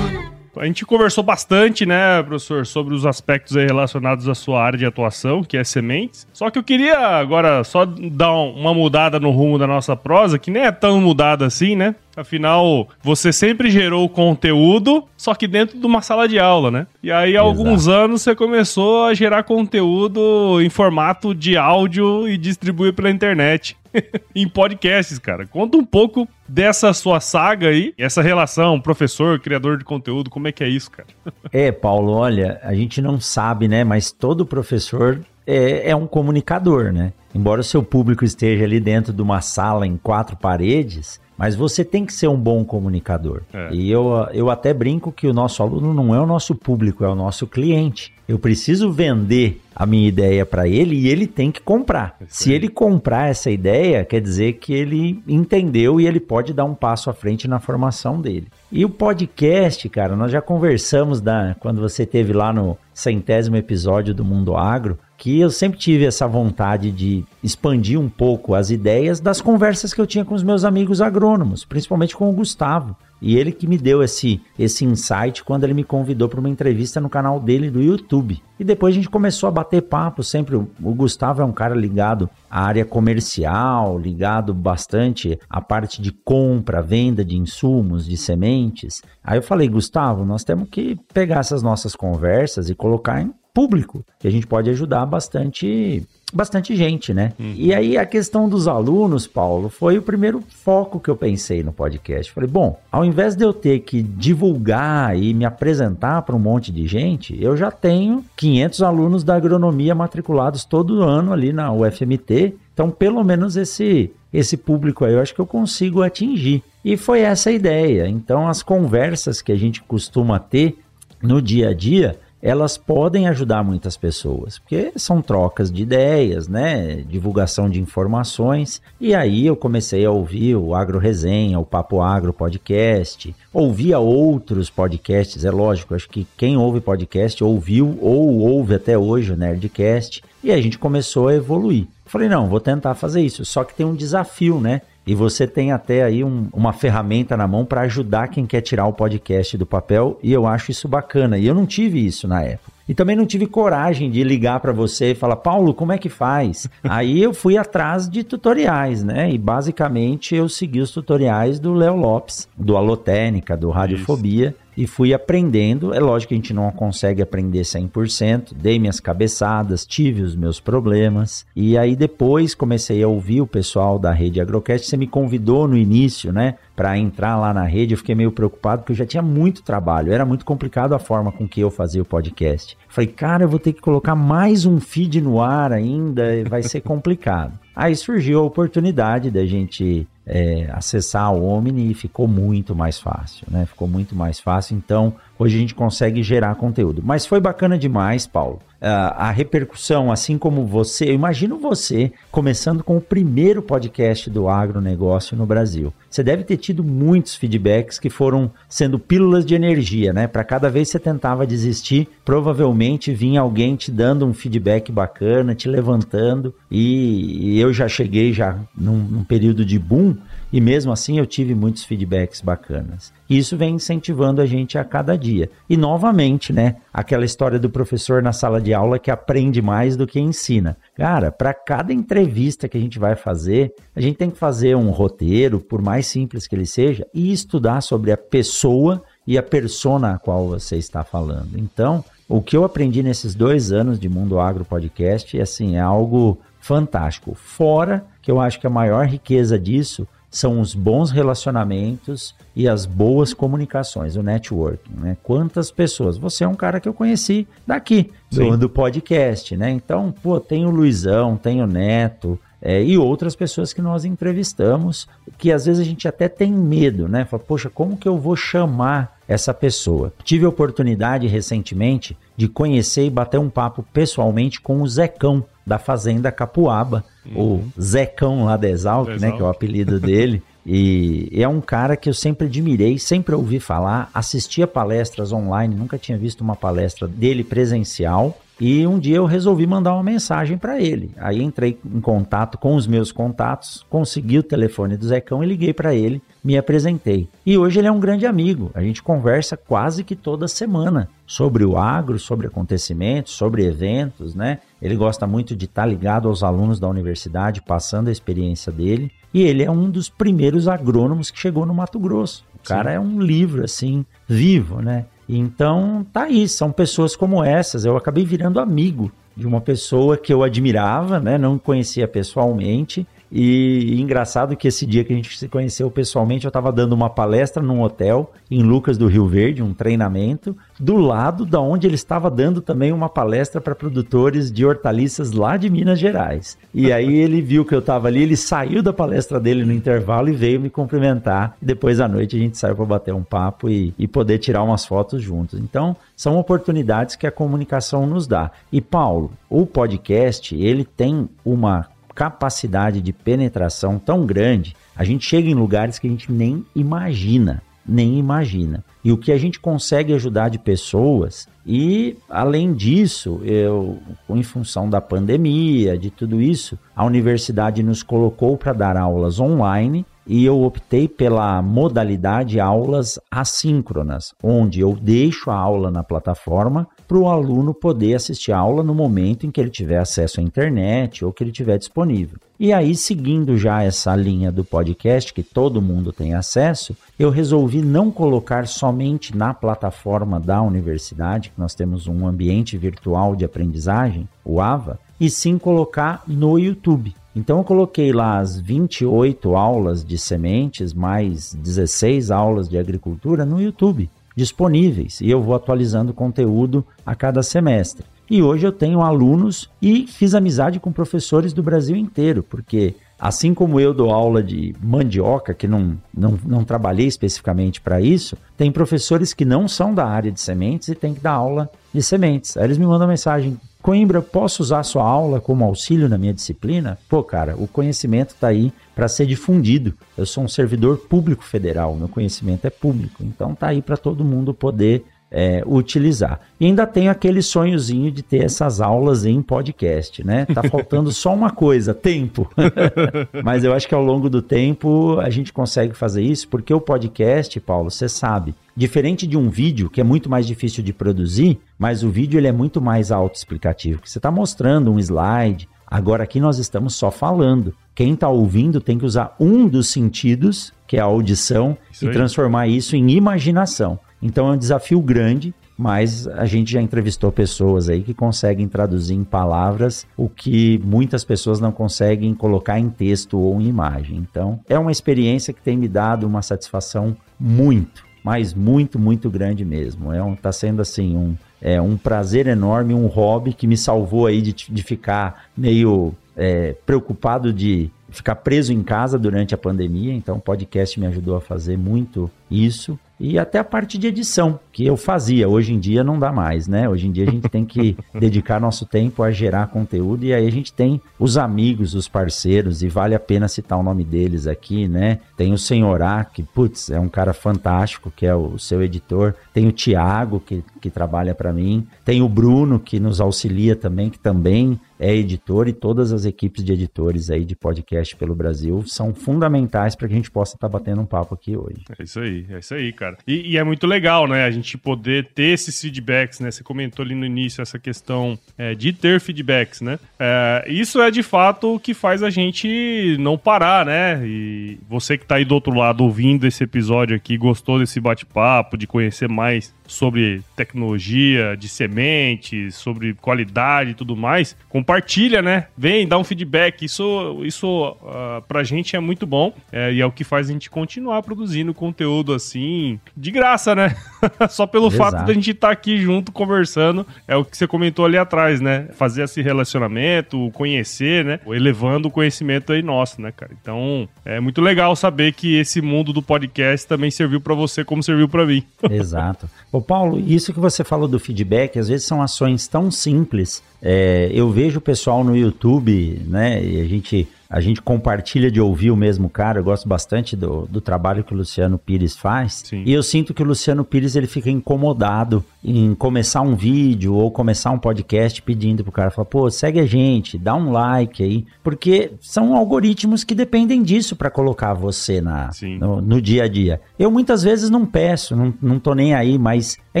[0.58, 5.44] A gente conversou bastante, né, professor, sobre os aspectos relacionados à sua área de atuação,
[5.44, 6.26] que é sementes.
[6.32, 10.50] Só que eu queria agora só dar uma mudada no rumo da nossa prosa, que
[10.50, 11.94] nem é tão mudada assim, né?
[12.16, 16.86] Afinal, você sempre gerou conteúdo, só que dentro de uma sala de aula, né?
[17.02, 22.38] E aí, há alguns anos, você começou a gerar conteúdo em formato de áudio e
[22.38, 23.76] distribuir pela internet.
[24.34, 25.46] em podcasts, cara.
[25.46, 30.52] Conta um pouco dessa sua saga aí, essa relação professor, criador de conteúdo, como é
[30.52, 31.08] que é isso, cara?
[31.52, 36.92] é, Paulo, olha, a gente não sabe, né, mas todo professor é, é um comunicador,
[36.92, 37.12] né?
[37.34, 41.84] Embora o seu público esteja ali dentro de uma sala em quatro paredes, mas você
[41.84, 43.42] tem que ser um bom comunicador.
[43.52, 43.72] É.
[43.72, 47.08] E eu, eu até brinco que o nosso aluno não é o nosso público, é
[47.08, 48.15] o nosso cliente.
[48.28, 52.16] Eu preciso vender a minha ideia para ele e ele tem que comprar.
[52.26, 56.74] Se ele comprar essa ideia, quer dizer que ele entendeu e ele pode dar um
[56.74, 58.48] passo à frente na formação dele.
[58.72, 64.14] E o podcast, cara, nós já conversamos da quando você teve lá no centésimo episódio
[64.14, 69.20] do Mundo Agro, que eu sempre tive essa vontade de expandir um pouco as ideias
[69.20, 72.96] das conversas que eu tinha com os meus amigos agrônomos, principalmente com o Gustavo.
[73.20, 77.00] E ele que me deu esse, esse insight quando ele me convidou para uma entrevista
[77.00, 78.42] no canal dele do YouTube.
[78.58, 80.56] E depois a gente começou a bater papo, sempre.
[80.56, 86.82] O Gustavo é um cara ligado à área comercial, ligado bastante à parte de compra,
[86.82, 89.02] venda de insumos, de sementes.
[89.22, 94.04] Aí eu falei, Gustavo, nós temos que pegar essas nossas conversas e colocar em público,
[94.18, 97.32] que a gente pode ajudar bastante bastante gente, né?
[97.38, 97.54] Uhum.
[97.56, 101.72] E aí a questão dos alunos, Paulo, foi o primeiro foco que eu pensei no
[101.72, 102.32] podcast.
[102.32, 106.72] Falei, bom, ao invés de eu ter que divulgar e me apresentar para um monte
[106.72, 112.54] de gente, eu já tenho 500 alunos da agronomia matriculados todo ano ali na UFMT.
[112.74, 116.62] Então, pelo menos esse esse público aí eu acho que eu consigo atingir.
[116.84, 118.06] E foi essa a ideia.
[118.06, 120.78] Então, as conversas que a gente costuma ter
[121.22, 127.02] no dia a dia, elas podem ajudar muitas pessoas, porque são trocas de ideias, né?
[127.08, 128.80] Divulgação de informações.
[129.00, 134.70] E aí eu comecei a ouvir o Agro Resenha, o Papo Agro Podcast, ouvia outros
[134.70, 140.22] podcasts, é lógico, acho que quem ouve podcast ouviu ou ouve até hoje o Nerdcast,
[140.44, 141.88] e a gente começou a evoluir.
[142.04, 144.82] Falei, não, vou tentar fazer isso, só que tem um desafio, né?
[145.06, 148.86] E você tem até aí um, uma ferramenta na mão para ajudar quem quer tirar
[148.86, 151.38] o podcast do papel, e eu acho isso bacana.
[151.38, 152.74] E eu não tive isso na época.
[152.88, 156.08] E também não tive coragem de ligar para você e falar, Paulo, como é que
[156.08, 156.68] faz?
[156.84, 159.30] Aí eu fui atrás de tutoriais, né?
[159.30, 164.48] E basicamente eu segui os tutoriais do Léo Lopes, do Alotênica, do Radiofobia.
[164.48, 165.94] Isso e fui aprendendo.
[165.94, 170.60] É lógico que a gente não consegue aprender 100%, dei minhas cabeçadas, tive os meus
[170.60, 171.46] problemas.
[171.54, 174.86] E aí depois comecei a ouvir o pessoal da rede Agrocast.
[174.86, 177.94] Você me convidou no início, né, para entrar lá na rede.
[177.94, 181.32] Eu fiquei meio preocupado porque eu já tinha muito trabalho, era muito complicado a forma
[181.32, 182.76] com que eu fazia o podcast.
[182.88, 186.80] Falei, cara, eu vou ter que colocar mais um feed no ar ainda, vai ser
[186.80, 187.58] complicado.
[187.74, 193.46] Aí surgiu a oportunidade da gente é, acessar o Omni e ficou muito mais fácil,
[193.48, 193.64] né?
[193.64, 194.76] Ficou muito mais fácil.
[194.76, 197.00] Então, hoje a gente consegue gerar conteúdo.
[197.04, 198.58] Mas foi bacana demais, Paulo.
[198.80, 205.36] A repercussão, assim como você, eu imagino você começando com o primeiro podcast do agronegócio
[205.36, 205.92] no Brasil.
[206.10, 210.26] Você deve ter tido muitos feedbacks que foram sendo pílulas de energia, né?
[210.26, 215.54] Para cada vez que você tentava desistir, provavelmente vinha alguém te dando um feedback bacana,
[215.54, 216.54] te levantando.
[216.70, 220.16] E, e eu já cheguei já num, num período de boom
[220.52, 223.12] e mesmo assim eu tive muitos feedbacks bacanas.
[223.28, 225.50] E isso vem incentivando a gente a cada dia.
[225.68, 230.06] E novamente, né, aquela história do professor na sala de aula que aprende mais do
[230.06, 230.76] que ensina.
[230.96, 234.90] Cara, para cada entrevista que a gente vai fazer, a gente tem que fazer um
[234.90, 240.12] roteiro, por mais simples que ele seja, e estudar sobre a pessoa e a persona
[240.12, 241.58] a qual você está falando.
[241.58, 246.38] Então, o que eu aprendi nesses dois anos de Mundo Agro Podcast, assim, é algo
[246.60, 247.34] fantástico.
[247.34, 250.06] Fora que eu acho que a maior riqueza disso
[250.36, 255.16] são os bons relacionamentos e as boas comunicações, o networking, né?
[255.22, 256.18] Quantas pessoas?
[256.18, 259.70] Você é um cara que eu conheci daqui, do, do, podcast, né?
[259.70, 265.06] Então, pô, tem o Luizão, tem o Neto, é, e outras pessoas que nós entrevistamos,
[265.38, 267.24] que às vezes a gente até tem medo, né?
[267.24, 270.12] Fala, poxa, como que eu vou chamar essa pessoa?
[270.24, 275.78] Tive a oportunidade recentemente de conhecer e bater um papo pessoalmente com o Zecão, da
[275.78, 277.62] Fazenda Capuaba, uhum.
[277.76, 280.42] o Zecão lá da Exalc, né, que é o apelido dele.
[280.68, 285.96] E é um cara que eu sempre admirei, sempre ouvi falar, assistia palestras online, nunca
[285.96, 288.36] tinha visto uma palestra dele presencial.
[288.60, 291.10] E um dia eu resolvi mandar uma mensagem para ele.
[291.18, 295.74] Aí entrei em contato com os meus contatos, consegui o telefone do Zecão e liguei
[295.74, 297.28] para ele, me apresentei.
[297.44, 298.70] E hoje ele é um grande amigo.
[298.74, 304.60] A gente conversa quase que toda semana sobre o agro, sobre acontecimentos, sobre eventos, né?
[304.80, 309.10] Ele gosta muito de estar tá ligado aos alunos da universidade, passando a experiência dele.
[309.34, 312.44] E ele é um dos primeiros agrônomos que chegou no Mato Grosso.
[312.54, 312.96] O cara Sim.
[312.96, 315.04] é um livro assim, vivo, né?
[315.28, 317.84] Então, tá aí, são pessoas como essas.
[317.84, 321.36] Eu acabei virando amigo de uma pessoa que eu admirava, né?
[321.36, 326.48] Não conhecia pessoalmente, e, engraçado que esse dia que a gente se conheceu pessoalmente, eu
[326.48, 331.44] estava dando uma palestra num hotel em Lucas do Rio Verde, um treinamento, do lado
[331.44, 335.98] da onde ele estava dando também uma palestra para produtores de hortaliças lá de Minas
[335.98, 336.56] Gerais.
[336.72, 340.28] E aí ele viu que eu estava ali, ele saiu da palestra dele no intervalo
[340.28, 341.56] e veio me cumprimentar.
[341.60, 344.86] Depois à noite a gente saiu para bater um papo e, e poder tirar umas
[344.86, 345.58] fotos juntos.
[345.58, 348.50] Então, são oportunidades que a comunicação nos dá.
[348.72, 351.86] E Paulo, o podcast, ele tem uma
[352.16, 357.62] capacidade de penetração tão grande, a gente chega em lugares que a gente nem imagina,
[357.86, 358.82] nem imagina.
[359.04, 363.98] E o que a gente consegue ajudar de pessoas, e além disso, eu,
[364.30, 370.06] em função da pandemia, de tudo isso, a universidade nos colocou para dar aulas online
[370.26, 377.18] e eu optei pela modalidade aulas assíncronas, onde eu deixo a aula na plataforma para
[377.18, 381.24] o aluno poder assistir a aula no momento em que ele tiver acesso à internet
[381.24, 382.38] ou que ele tiver disponível.
[382.58, 387.82] E aí, seguindo já essa linha do podcast que todo mundo tem acesso, eu resolvi
[387.82, 394.26] não colocar somente na plataforma da universidade, que nós temos um ambiente virtual de aprendizagem,
[394.44, 397.14] o AVA, e sim colocar no YouTube.
[397.36, 403.60] Então eu coloquei lá as 28 aulas de sementes, mais 16 aulas de agricultura no
[403.60, 408.04] YouTube, disponíveis, e eu vou atualizando conteúdo a cada semestre.
[408.28, 413.54] E hoje eu tenho alunos e fiz amizade com professores do Brasil inteiro, porque assim
[413.54, 418.70] como eu dou aula de mandioca, que não, não, não trabalhei especificamente para isso, tem
[418.70, 422.56] professores que não são da área de sementes e tem que dar aula de sementes.
[422.56, 423.56] Aí eles me mandam mensagem:
[423.86, 426.98] Coimbra, posso usar sua aula como auxílio na minha disciplina?
[427.08, 429.94] Pô, cara, o conhecimento está aí para ser difundido.
[430.18, 434.24] Eu sou um servidor público federal, meu conhecimento é público, então tá aí para todo
[434.24, 435.04] mundo poder
[435.38, 436.40] é, utilizar.
[436.58, 440.46] E ainda tenho aquele sonhozinho de ter essas aulas em podcast, né?
[440.46, 442.50] Tá faltando só uma coisa, tempo.
[443.44, 446.80] Mas eu acho que ao longo do tempo a gente consegue fazer isso, porque o
[446.80, 451.60] podcast, Paulo, você sabe, diferente de um vídeo que é muito mais difícil de produzir,
[451.78, 455.68] mas o vídeo ele é muito mais autoexplicativo, que você está mostrando um slide.
[455.86, 457.74] Agora aqui nós estamos só falando.
[457.94, 462.08] Quem está ouvindo tem que usar um dos sentidos, que é a audição, isso e
[462.08, 462.14] aí.
[462.14, 463.98] transformar isso em imaginação.
[464.26, 469.14] Então é um desafio grande, mas a gente já entrevistou pessoas aí que conseguem traduzir
[469.14, 474.16] em palavras o que muitas pessoas não conseguem colocar em texto ou em imagem.
[474.16, 479.64] Então é uma experiência que tem me dado uma satisfação muito, mas muito, muito grande
[479.64, 480.12] mesmo.
[480.12, 484.26] É um, tá sendo assim um, é um prazer enorme, um hobby que me salvou
[484.26, 490.12] aí de, de ficar meio é, preocupado de ficar preso em casa durante a pandemia,
[490.12, 494.60] então o podcast me ajudou a fazer muito isso e até a parte de edição,
[494.70, 495.48] que eu fazia.
[495.48, 496.88] Hoje em dia não dá mais, né?
[496.88, 500.46] Hoje em dia a gente tem que dedicar nosso tempo a gerar conteúdo e aí
[500.46, 504.46] a gente tem os amigos, os parceiros, e vale a pena citar o nome deles
[504.46, 505.20] aqui, né?
[505.36, 509.34] Tem o Senhorá, que, putz, é um cara fantástico, que é o seu editor.
[509.52, 511.86] Tem o Tiago, que, que trabalha para mim.
[512.04, 516.64] Tem o Bruno, que nos auxilia também, que também é editor, e todas as equipes
[516.64, 520.68] de editores aí de podcast pelo Brasil são fundamentais para que a gente possa estar
[520.68, 521.84] tá batendo um papo aqui hoje.
[521.98, 523.16] É isso aí, é isso aí, cara.
[523.26, 524.44] E, e, é muito legal, né?
[524.44, 526.50] A gente poder ter esses feedbacks, né?
[526.50, 529.98] Você comentou ali no início essa questão é, de ter feedbacks, né?
[530.18, 534.22] É, isso é de fato o que faz a gente não parar, né?
[534.26, 538.76] E você que tá aí do outro lado ouvindo esse episódio aqui, gostou desse bate-papo,
[538.76, 545.66] de conhecer mais sobre tecnologia de sementes, sobre qualidade e tudo mais, compartilha, né?
[545.76, 546.84] Vem, dá um feedback.
[546.84, 550.52] Isso, isso uh, pra gente é muito bom é, e é o que faz a
[550.52, 553.96] gente continuar produzindo conteúdo assim, de graça, né?
[554.48, 555.10] Só pelo Exato.
[555.10, 558.18] fato de a gente estar tá aqui junto conversando, é o que você comentou ali
[558.18, 558.88] atrás, né?
[558.94, 561.40] Fazer esse relacionamento, conhecer, né?
[561.46, 563.52] Elevando o conhecimento aí nosso, né, cara?
[563.60, 568.02] Então, é muito legal saber que esse mundo do podcast também serviu para você como
[568.02, 568.62] serviu para mim.
[568.90, 569.48] Exato.
[569.76, 573.62] Ô Paulo, isso que você falou do feedback, às vezes são ações tão simples.
[573.82, 576.64] É, eu vejo o pessoal no YouTube, né?
[576.64, 579.60] E a gente a gente compartilha de ouvir o mesmo cara.
[579.60, 582.62] Eu gosto bastante do, do trabalho que o Luciano Pires faz.
[582.66, 582.82] Sim.
[582.84, 587.30] E eu sinto que o Luciano Pires ele fica incomodado em começar um vídeo ou
[587.30, 591.44] começar um podcast pedindo pro cara, falar, pô, segue a gente, dá um like aí,
[591.62, 596.80] porque são algoritmos que dependem disso para colocar você na, no, no, dia a dia.
[596.96, 600.00] Eu muitas vezes não peço, não, não tô nem aí, mas é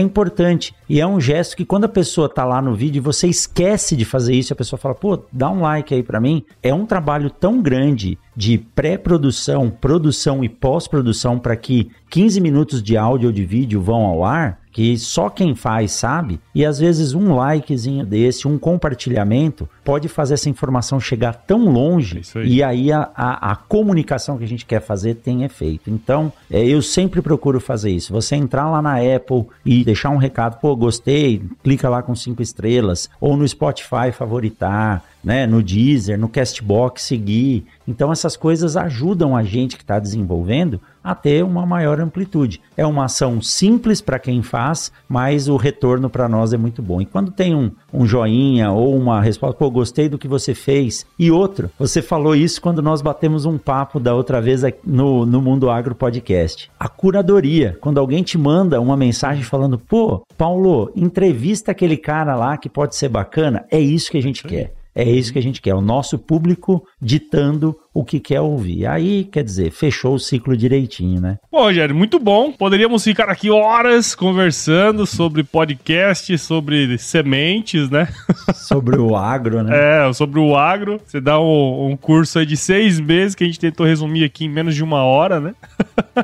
[0.00, 0.72] importante.
[0.88, 3.96] E é um gesto que quando a pessoa tá lá no vídeo e você esquece
[3.96, 6.44] de fazer isso, a pessoa fala, pô, dá um like aí para mim.
[6.62, 12.96] É um trabalho tão grande de pré-produção, produção e pós-produção para que 15 minutos de
[12.96, 17.14] áudio ou de vídeo vão ao ar, que só quem faz sabe, e às vezes
[17.14, 22.56] um likezinho desse, um compartilhamento, pode fazer essa informação chegar tão longe aí.
[22.56, 25.88] e aí a, a, a, comunicação que a gente quer fazer tem efeito.
[25.88, 28.12] Então, é, eu sempre procuro fazer isso.
[28.12, 32.42] Você entrar lá na Apple e deixar um recado, pô, gostei, clica lá com cinco
[32.42, 37.64] estrelas, ou no Spotify favoritar, né, no Deezer, no Castbox seguir.
[37.88, 42.60] Então essas coisas ajudam a gente que está desenvolvendo a ter uma maior amplitude.
[42.76, 47.00] É uma ação simples para quem faz, mas o retorno para nós é muito bom.
[47.00, 51.06] E quando tem um, um joinha ou uma resposta, pô, gostei do que você fez.
[51.16, 55.40] E outro, você falou isso quando nós batemos um papo da outra vez no, no
[55.40, 56.68] Mundo Agro Podcast.
[56.78, 62.56] A curadoria, quando alguém te manda uma mensagem falando, pô, Paulo, entrevista aquele cara lá
[62.56, 64.72] que pode ser bacana, é isso que a gente quer.
[64.96, 68.86] É isso que a gente quer, o nosso público ditando o que quer ouvir.
[68.86, 71.36] Aí, quer dizer, fechou o ciclo direitinho, né?
[71.52, 72.50] Bom, Rogério, muito bom.
[72.50, 78.08] Poderíamos ficar aqui horas conversando sobre podcast, sobre sementes, né?
[78.54, 80.08] Sobre o agro, né?
[80.08, 81.00] É, sobre o agro.
[81.04, 84.44] Você dá um, um curso aí de seis meses que a gente tentou resumir aqui
[84.44, 85.54] em menos de uma hora, né?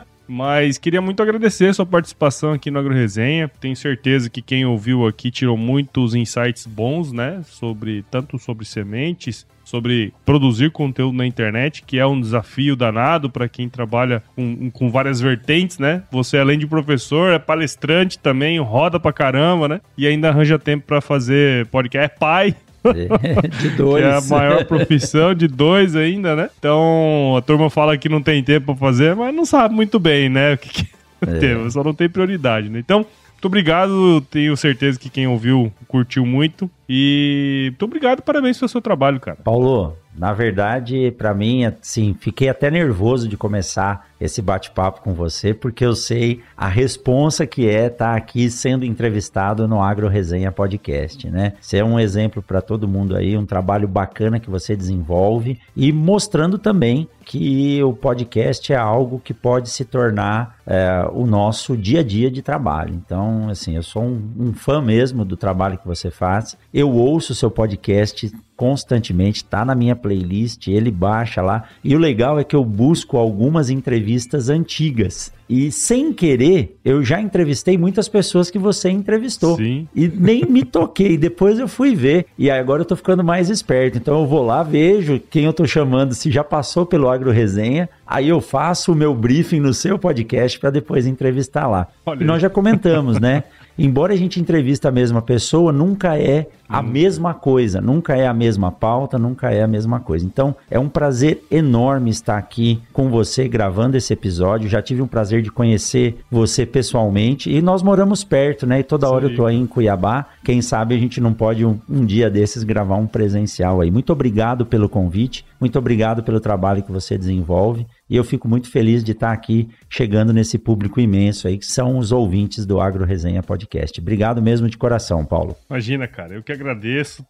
[0.33, 3.51] Mas queria muito agradecer sua participação aqui no Agro Resenha.
[3.61, 7.43] Tenho certeza que quem ouviu aqui tirou muitos insights bons, né?
[7.45, 13.49] Sobre tanto sobre sementes, sobre produzir conteúdo na internet, que é um desafio danado para
[13.49, 16.03] quem trabalha com, com, várias vertentes, né?
[16.11, 19.81] Você, além de professor, é palestrante também, roda pra caramba, né?
[19.97, 22.03] E ainda arranja tempo para fazer podcast.
[22.03, 22.57] É pai,
[23.61, 24.03] de dois.
[24.03, 26.51] Que é a maior profissão de dois ainda, né?
[26.59, 30.29] Então a turma fala que não tem tempo pra fazer, mas não sabe muito bem,
[30.29, 30.55] né?
[30.55, 30.89] O que, que
[31.23, 31.35] é.
[31.39, 32.79] tem, só não tem prioridade, né?
[32.79, 34.21] Então, muito obrigado.
[34.31, 36.71] Tenho certeza que quem ouviu curtiu muito.
[36.89, 39.39] E muito obrigado, parabéns pelo seu trabalho, cara.
[39.43, 45.55] Paulo, Na verdade, para mim, assim, fiquei até nervoso de começar esse bate-papo com você,
[45.55, 50.53] porque eu sei a responsa que é estar tá aqui sendo entrevistado no Agro Resenha
[50.53, 51.55] Podcast, né?
[51.61, 55.93] Você é um exemplo para todo mundo aí, um trabalho bacana que você desenvolve e
[55.93, 62.01] mostrando também que o podcast é algo que pode se tornar é, o nosso dia
[62.01, 62.95] a dia de trabalho.
[62.95, 66.57] Então, assim, eu sou um, um fã mesmo do trabalho que você faz.
[66.73, 71.65] Eu ouço o seu podcast constantemente, tá na minha playlist, ele baixa lá.
[71.83, 75.33] E o legal é que eu busco algumas entrevistas antigas.
[75.55, 79.59] E sem querer, eu já entrevistei muitas pessoas que você entrevistou.
[79.59, 79.87] Sim.
[79.95, 81.19] E nem me toquei.
[81.19, 82.25] Depois eu fui ver.
[82.39, 83.99] E agora eu tô ficando mais esperto.
[83.99, 87.87] Então eu vou lá, vejo quem eu tô chamando, se já passou pelo Agro Resenha.
[88.07, 91.87] Aí eu faço o meu briefing no seu podcast para depois entrevistar lá.
[92.07, 92.23] Olha.
[92.23, 93.45] E nós já comentamos, né?
[93.79, 96.85] embora a gente entrevista a mesma pessoa, nunca é a hum.
[96.85, 100.25] mesma coisa, nunca é a mesma pauta, nunca é a mesma coisa.
[100.25, 104.71] Então, é um prazer enorme estar aqui com você gravando esse episódio.
[104.71, 108.81] Já tive um prazer de conhecer você pessoalmente e nós moramos perto, né?
[108.81, 109.33] E toda hora Sim.
[109.33, 110.27] eu tô aí em Cuiabá.
[110.43, 113.91] Quem sabe a gente não pode um, um dia desses gravar um presencial aí.
[113.91, 117.87] Muito obrigado pelo convite, muito obrigado pelo trabalho que você desenvolve.
[118.09, 121.97] E eu fico muito feliz de estar aqui chegando nesse público imenso aí, que são
[121.97, 123.99] os ouvintes do Agro Resenha Podcast.
[124.01, 125.57] Obrigado mesmo de coração, Paulo.
[125.71, 126.62] Imagina, cara, eu que agradeço.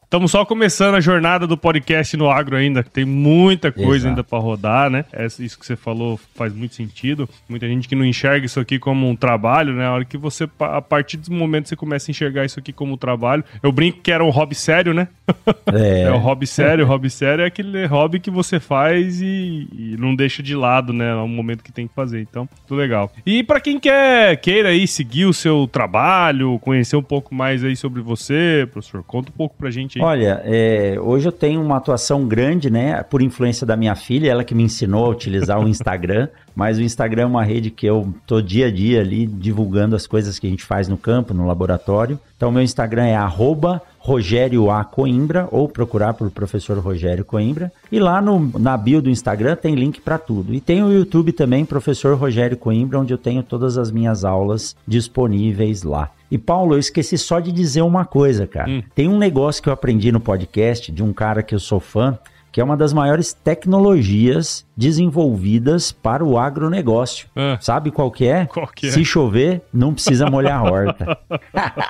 [0.03, 4.09] Estamos só começando a jornada do podcast no agro ainda, tem muita coisa Exato.
[4.09, 5.05] ainda para rodar, né?
[5.12, 7.28] É isso que você falou faz muito sentido.
[7.49, 9.87] Muita gente que não enxerga isso aqui como um trabalho, né?
[9.87, 12.72] A hora que você, a partir do momento que você começa a enxergar isso aqui
[12.72, 15.09] como um trabalho, eu brinco que era um hobby sério, né?
[15.72, 19.97] É, é um hobby sério, hobby sério é aquele hobby que você faz e, e
[19.99, 21.11] não deixa de lado né?
[21.11, 22.20] É um momento que tem que fazer.
[22.20, 23.12] Então, tudo legal.
[23.24, 27.76] E para quem quer queira aí seguir o seu trabalho, conhecer um pouco mais aí
[27.76, 30.04] sobre você, professor, conta um pouco pra gente aí.
[30.04, 33.02] Olha, é, hoje eu tenho uma atuação grande, né?
[33.02, 36.28] Por influência da minha filha, ela que me ensinou a utilizar o Instagram.
[36.54, 40.06] Mas o Instagram é uma rede que eu tô dia a dia ali divulgando as
[40.06, 42.18] coisas que a gente faz no campo, no laboratório.
[42.36, 44.84] Então, meu Instagram é arroba Rogério A.
[44.84, 47.72] Coimbra, ou procurar por professor Rogério Coimbra.
[47.90, 50.52] E lá no, na bio do Instagram tem link para tudo.
[50.52, 54.76] E tem o YouTube também, professor Rogério Coimbra, onde eu tenho todas as minhas aulas
[54.86, 56.10] disponíveis lá.
[56.33, 58.70] E Paulo, eu esqueci só de dizer uma coisa, cara.
[58.70, 58.83] Hum.
[58.95, 62.18] Tem um negócio que eu aprendi no podcast de um cara que eu sou fã,
[62.51, 67.28] que é uma das maiores tecnologias desenvolvidas para o agronegócio.
[67.37, 67.59] Ah.
[67.61, 68.47] Sabe qual que é?
[68.47, 68.91] Qual que é?
[68.93, 71.18] Se chover, não precisa molhar a horta.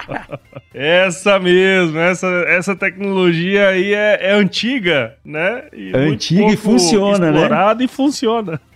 [0.75, 5.67] essa mesmo, essa, essa tecnologia aí é, é antiga, né?
[5.73, 7.49] E antiga e funciona, né?
[7.79, 8.61] e funciona.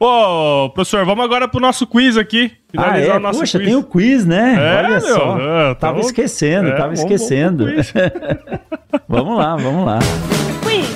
[0.00, 2.52] Ô, professor, vamos agora pro nosso quiz aqui.
[2.70, 3.16] Finalizar ah, é?
[3.16, 3.68] o nosso Poxa, quiz.
[3.68, 4.54] tem o quiz, né?
[4.56, 5.38] É, Olha meu, só.
[5.38, 7.64] É, tava tá esquecendo, é, tava vamos, esquecendo.
[7.64, 7.92] Vamos,
[9.08, 9.98] vamos lá, vamos lá.
[10.62, 10.86] Quiz.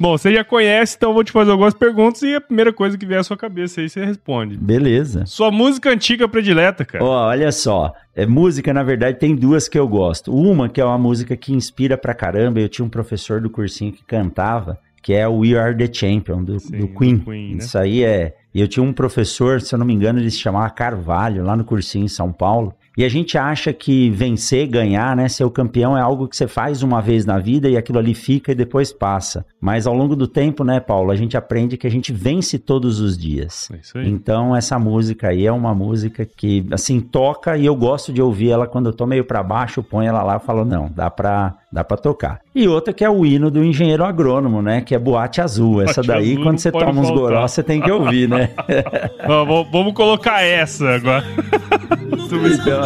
[0.00, 2.98] Bom, você já conhece, então eu vou te fazer algumas perguntas e a primeira coisa
[2.98, 4.56] que vier à sua cabeça aí você responde.
[4.56, 5.24] Beleza.
[5.26, 7.04] Sua música antiga predileta, cara.
[7.04, 7.94] Ó, oh, olha só.
[8.16, 10.34] É, música, na verdade, tem duas que eu gosto.
[10.34, 12.58] Uma que é uma música que inspira pra caramba.
[12.58, 16.44] Eu tinha um professor do cursinho que cantava que é o We Are the Champion,
[16.44, 17.18] do, Sim, do Queen.
[17.18, 17.58] Queen né?
[17.58, 18.36] Isso aí é.
[18.54, 21.56] E eu tinha um professor, se eu não me engano, ele se chamava Carvalho, lá
[21.56, 22.72] no cursinho em São Paulo.
[22.96, 26.46] E a gente acha que vencer, ganhar, né, ser o campeão é algo que você
[26.46, 29.44] faz uma vez na vida e aquilo ali fica e depois passa.
[29.60, 33.00] Mas ao longo do tempo, né, Paulo, a gente aprende que a gente vence todos
[33.00, 33.70] os dias.
[33.72, 34.08] É isso aí.
[34.08, 38.50] Então essa música aí é uma música que assim toca e eu gosto de ouvir
[38.50, 41.54] ela quando eu tô meio para baixo, põe ela lá e falo, não, dá para
[41.72, 42.40] dá para tocar.
[42.54, 45.80] E outra que é o hino do engenheiro agrônomo, né, que é Boate Azul.
[45.80, 48.50] Essa Boate daí Azul quando você toma uns goró, você tem que ouvir, né?
[49.72, 51.24] vamos colocar essa agora.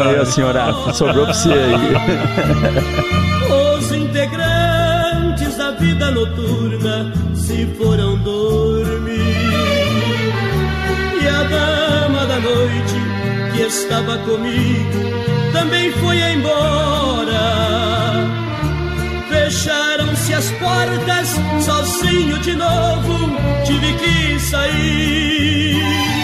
[0.02, 1.74] aí, senhora, sobrou pra você aí.
[3.78, 9.16] Os integrantes da vida noturna se foram dormir.
[11.22, 12.94] E a dama da noite
[13.54, 15.16] que estava comigo
[15.52, 17.36] também foi embora.
[19.28, 26.15] Fecharam-se as portas, sozinho de novo, tive que sair.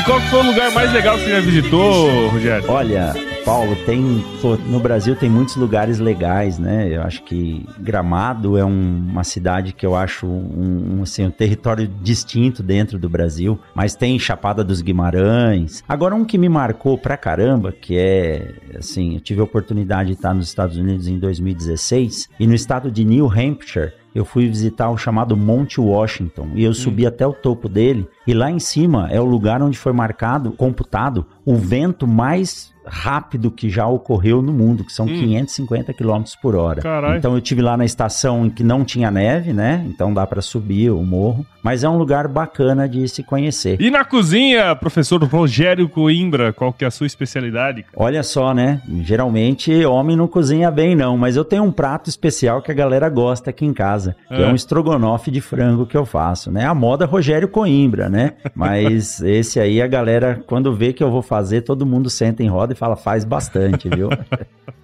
[0.00, 2.70] E qual foi o lugar mais legal que você já visitou, Rogério?
[2.70, 3.12] Olha,
[3.44, 6.88] Paulo, tem pô, no Brasil tem muitos lugares legais, né?
[6.90, 11.30] Eu acho que Gramado é um, uma cidade que eu acho um, um, assim, um
[11.30, 15.84] território distinto dentro do Brasil, mas tem Chapada dos Guimarães.
[15.86, 20.14] Agora um que me marcou pra caramba, que é assim, eu tive a oportunidade de
[20.14, 24.90] estar nos Estados Unidos em 2016 e no estado de New Hampshire eu fui visitar
[24.90, 26.74] o chamado Monte Washington e eu hum.
[26.74, 30.52] subi até o topo dele e lá em cima é o lugar onde foi marcado,
[30.52, 35.08] computado o vento mais rápido que já ocorreu no mundo, que são Hum.
[35.20, 36.82] 550 km por hora.
[36.82, 37.16] Caralho.
[37.18, 39.84] Então eu tive lá na estação em que não tinha neve, né?
[39.86, 43.80] Então dá pra subir o morro, mas é um lugar bacana de se conhecer.
[43.80, 47.84] E na cozinha, professor Rogério Coimbra, qual que é a sua especialidade?
[47.96, 48.80] Olha só, né?
[49.02, 53.08] Geralmente homem não cozinha bem não, mas eu tenho um prato especial que a galera
[53.08, 54.46] gosta aqui em casa, que é, É.
[54.46, 56.64] um estrogonofe de frango que eu faço, né?
[56.66, 58.32] A moda Rogério Coimbra, né?
[58.54, 62.48] Mas esse aí a galera quando vê que eu vou fazer, todo mundo senta em
[62.48, 64.08] roda e fala faz bastante, viu?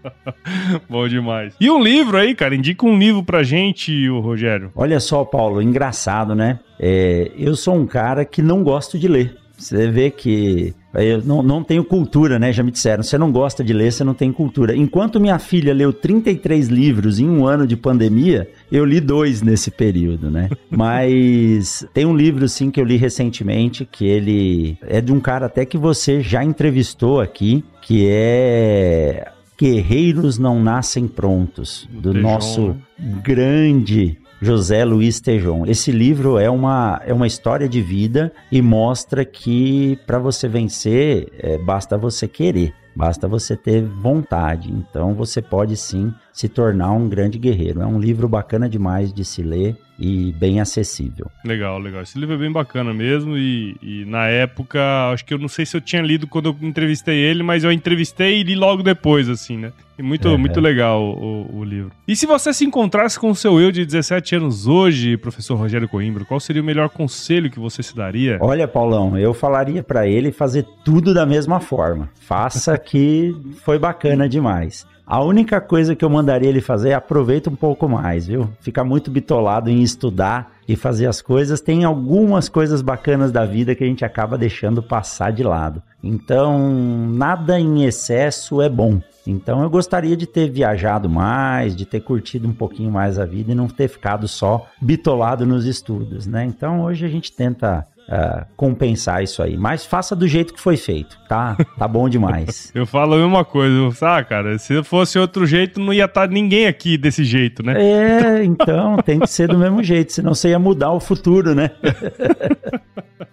[0.87, 1.55] Bom demais.
[1.59, 4.71] E um livro aí, cara, indica um livro pra gente, o Rogério.
[4.77, 6.61] Olha só, Paulo, engraçado, né?
[6.79, 9.35] É, eu sou um cara que não gosto de ler.
[9.57, 12.53] Você vê que eu não, não tenho cultura, né?
[12.53, 14.77] Já me disseram, você não gosta de ler, você não tem cultura.
[14.77, 19.71] Enquanto minha filha leu 33 livros em um ano de pandemia, eu li dois nesse
[19.71, 20.49] período, né?
[20.71, 25.47] Mas tem um livro, sim, que eu li recentemente, que ele é de um cara
[25.47, 32.77] até que você já entrevistou aqui, que é Guerreiros Não Nascem Prontos, do nosso
[33.23, 35.65] grande José Luiz Tejon.
[35.67, 41.29] Esse livro é uma, é uma história de vida e mostra que para você vencer,
[41.39, 42.75] é, basta você querer.
[42.95, 44.73] Basta você ter vontade.
[44.73, 47.83] Então você pode sim se tornar um grande guerreiro.
[47.83, 51.31] É um livro bacana demais de se ler e bem acessível.
[51.45, 52.03] Legal, legal.
[52.03, 53.37] Esse livro é bem bacana mesmo.
[53.37, 54.81] E, e na época,
[55.13, 57.73] acho que eu não sei se eu tinha lido quando eu entrevistei ele, mas eu
[57.73, 59.73] entrevistei e li logo depois, assim, né?
[59.99, 60.37] E muito, Uhum.
[60.37, 61.91] muito legal o, o- o livro.
[62.07, 65.89] E se você se encontrasse com o seu eu de 17 anos hoje, professor Rogério
[65.89, 68.37] Coimbra, qual seria o melhor conselho que você se daria?
[68.43, 72.11] Olha, Paulão, eu falaria para ele fazer tudo da mesma forma.
[72.21, 73.35] Faça que
[73.65, 74.87] foi bacana demais.
[75.07, 78.51] A única coisa que eu mandaria ele fazer é aproveita um pouco mais, viu?
[78.59, 81.61] Fica muito bitolado em estudar e fazer as coisas.
[81.61, 85.81] Tem algumas coisas bacanas da vida que a gente acaba deixando passar de lado.
[86.03, 89.01] Então, nada em excesso é bom.
[89.25, 93.53] Então, eu gostaria de ter viajado mais, de ter curtido um pouquinho mais a vida
[93.53, 96.45] e não ter ficado só bitolado nos estudos, né?
[96.45, 99.57] Então, hoje a gente tenta ah, compensar isso aí.
[99.57, 101.57] Mas faça do jeito que foi feito, tá?
[101.79, 102.71] Tá bom demais.
[102.75, 106.29] Eu falo a mesma coisa, eu- ah, cara, se fosse outro jeito, não ia estar
[106.29, 107.75] ninguém aqui desse jeito, né?
[107.79, 111.71] É, então tem que ser do mesmo jeito, senão você ia mudar o futuro, né?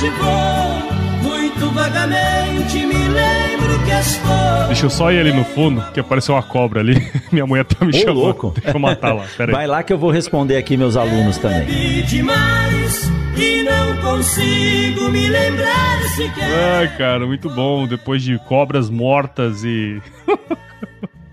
[0.00, 0.90] onde vou.
[1.22, 4.66] Muito vagamente me lembro que estou.
[4.68, 7.10] Deixa eu só ir ali no fundo, que apareceu uma cobra ali.
[7.30, 8.20] Minha mulher tá me Ô, chamando.
[8.20, 8.54] louco.
[8.56, 9.24] Deixa eu matar lá.
[9.36, 9.56] Pera aí.
[9.56, 12.02] Vai lá que eu vou responder aqui meus alunos também.
[12.04, 16.78] Demais e não consigo me lembrar sequer.
[16.78, 17.86] Ai, cara, muito bom.
[17.86, 20.00] Depois de cobras mortas e.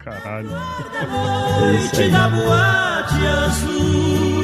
[0.04, 0.50] Caralho.
[0.52, 2.10] É isso aí.
[2.12, 4.37] da boate azul.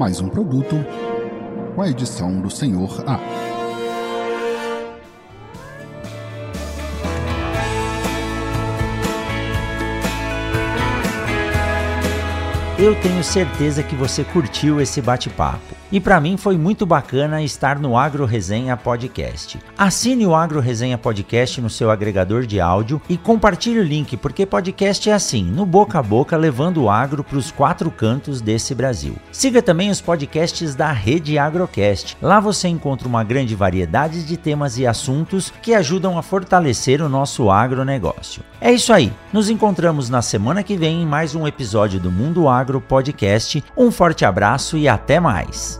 [0.00, 0.76] Mais um produto
[1.74, 3.20] com a edição do Senhor A.
[12.78, 15.79] Eu tenho certeza que você curtiu esse bate-papo.
[15.92, 19.58] E para mim foi muito bacana estar no Agro Resenha Podcast.
[19.76, 24.46] Assine o Agro Resenha Podcast no seu agregador de áudio e compartilhe o link, porque
[24.46, 28.74] podcast é assim, no boca a boca, levando o agro para os quatro cantos desse
[28.74, 29.16] Brasil.
[29.32, 32.16] Siga também os podcasts da Rede Agrocast.
[32.20, 37.08] Lá você encontra uma grande variedade de temas e assuntos que ajudam a fortalecer o
[37.08, 38.42] nosso agronegócio.
[38.60, 42.48] É isso aí, nos encontramos na semana que vem em mais um episódio do Mundo
[42.48, 43.64] Agro Podcast.
[43.76, 45.79] Um forte abraço e até mais.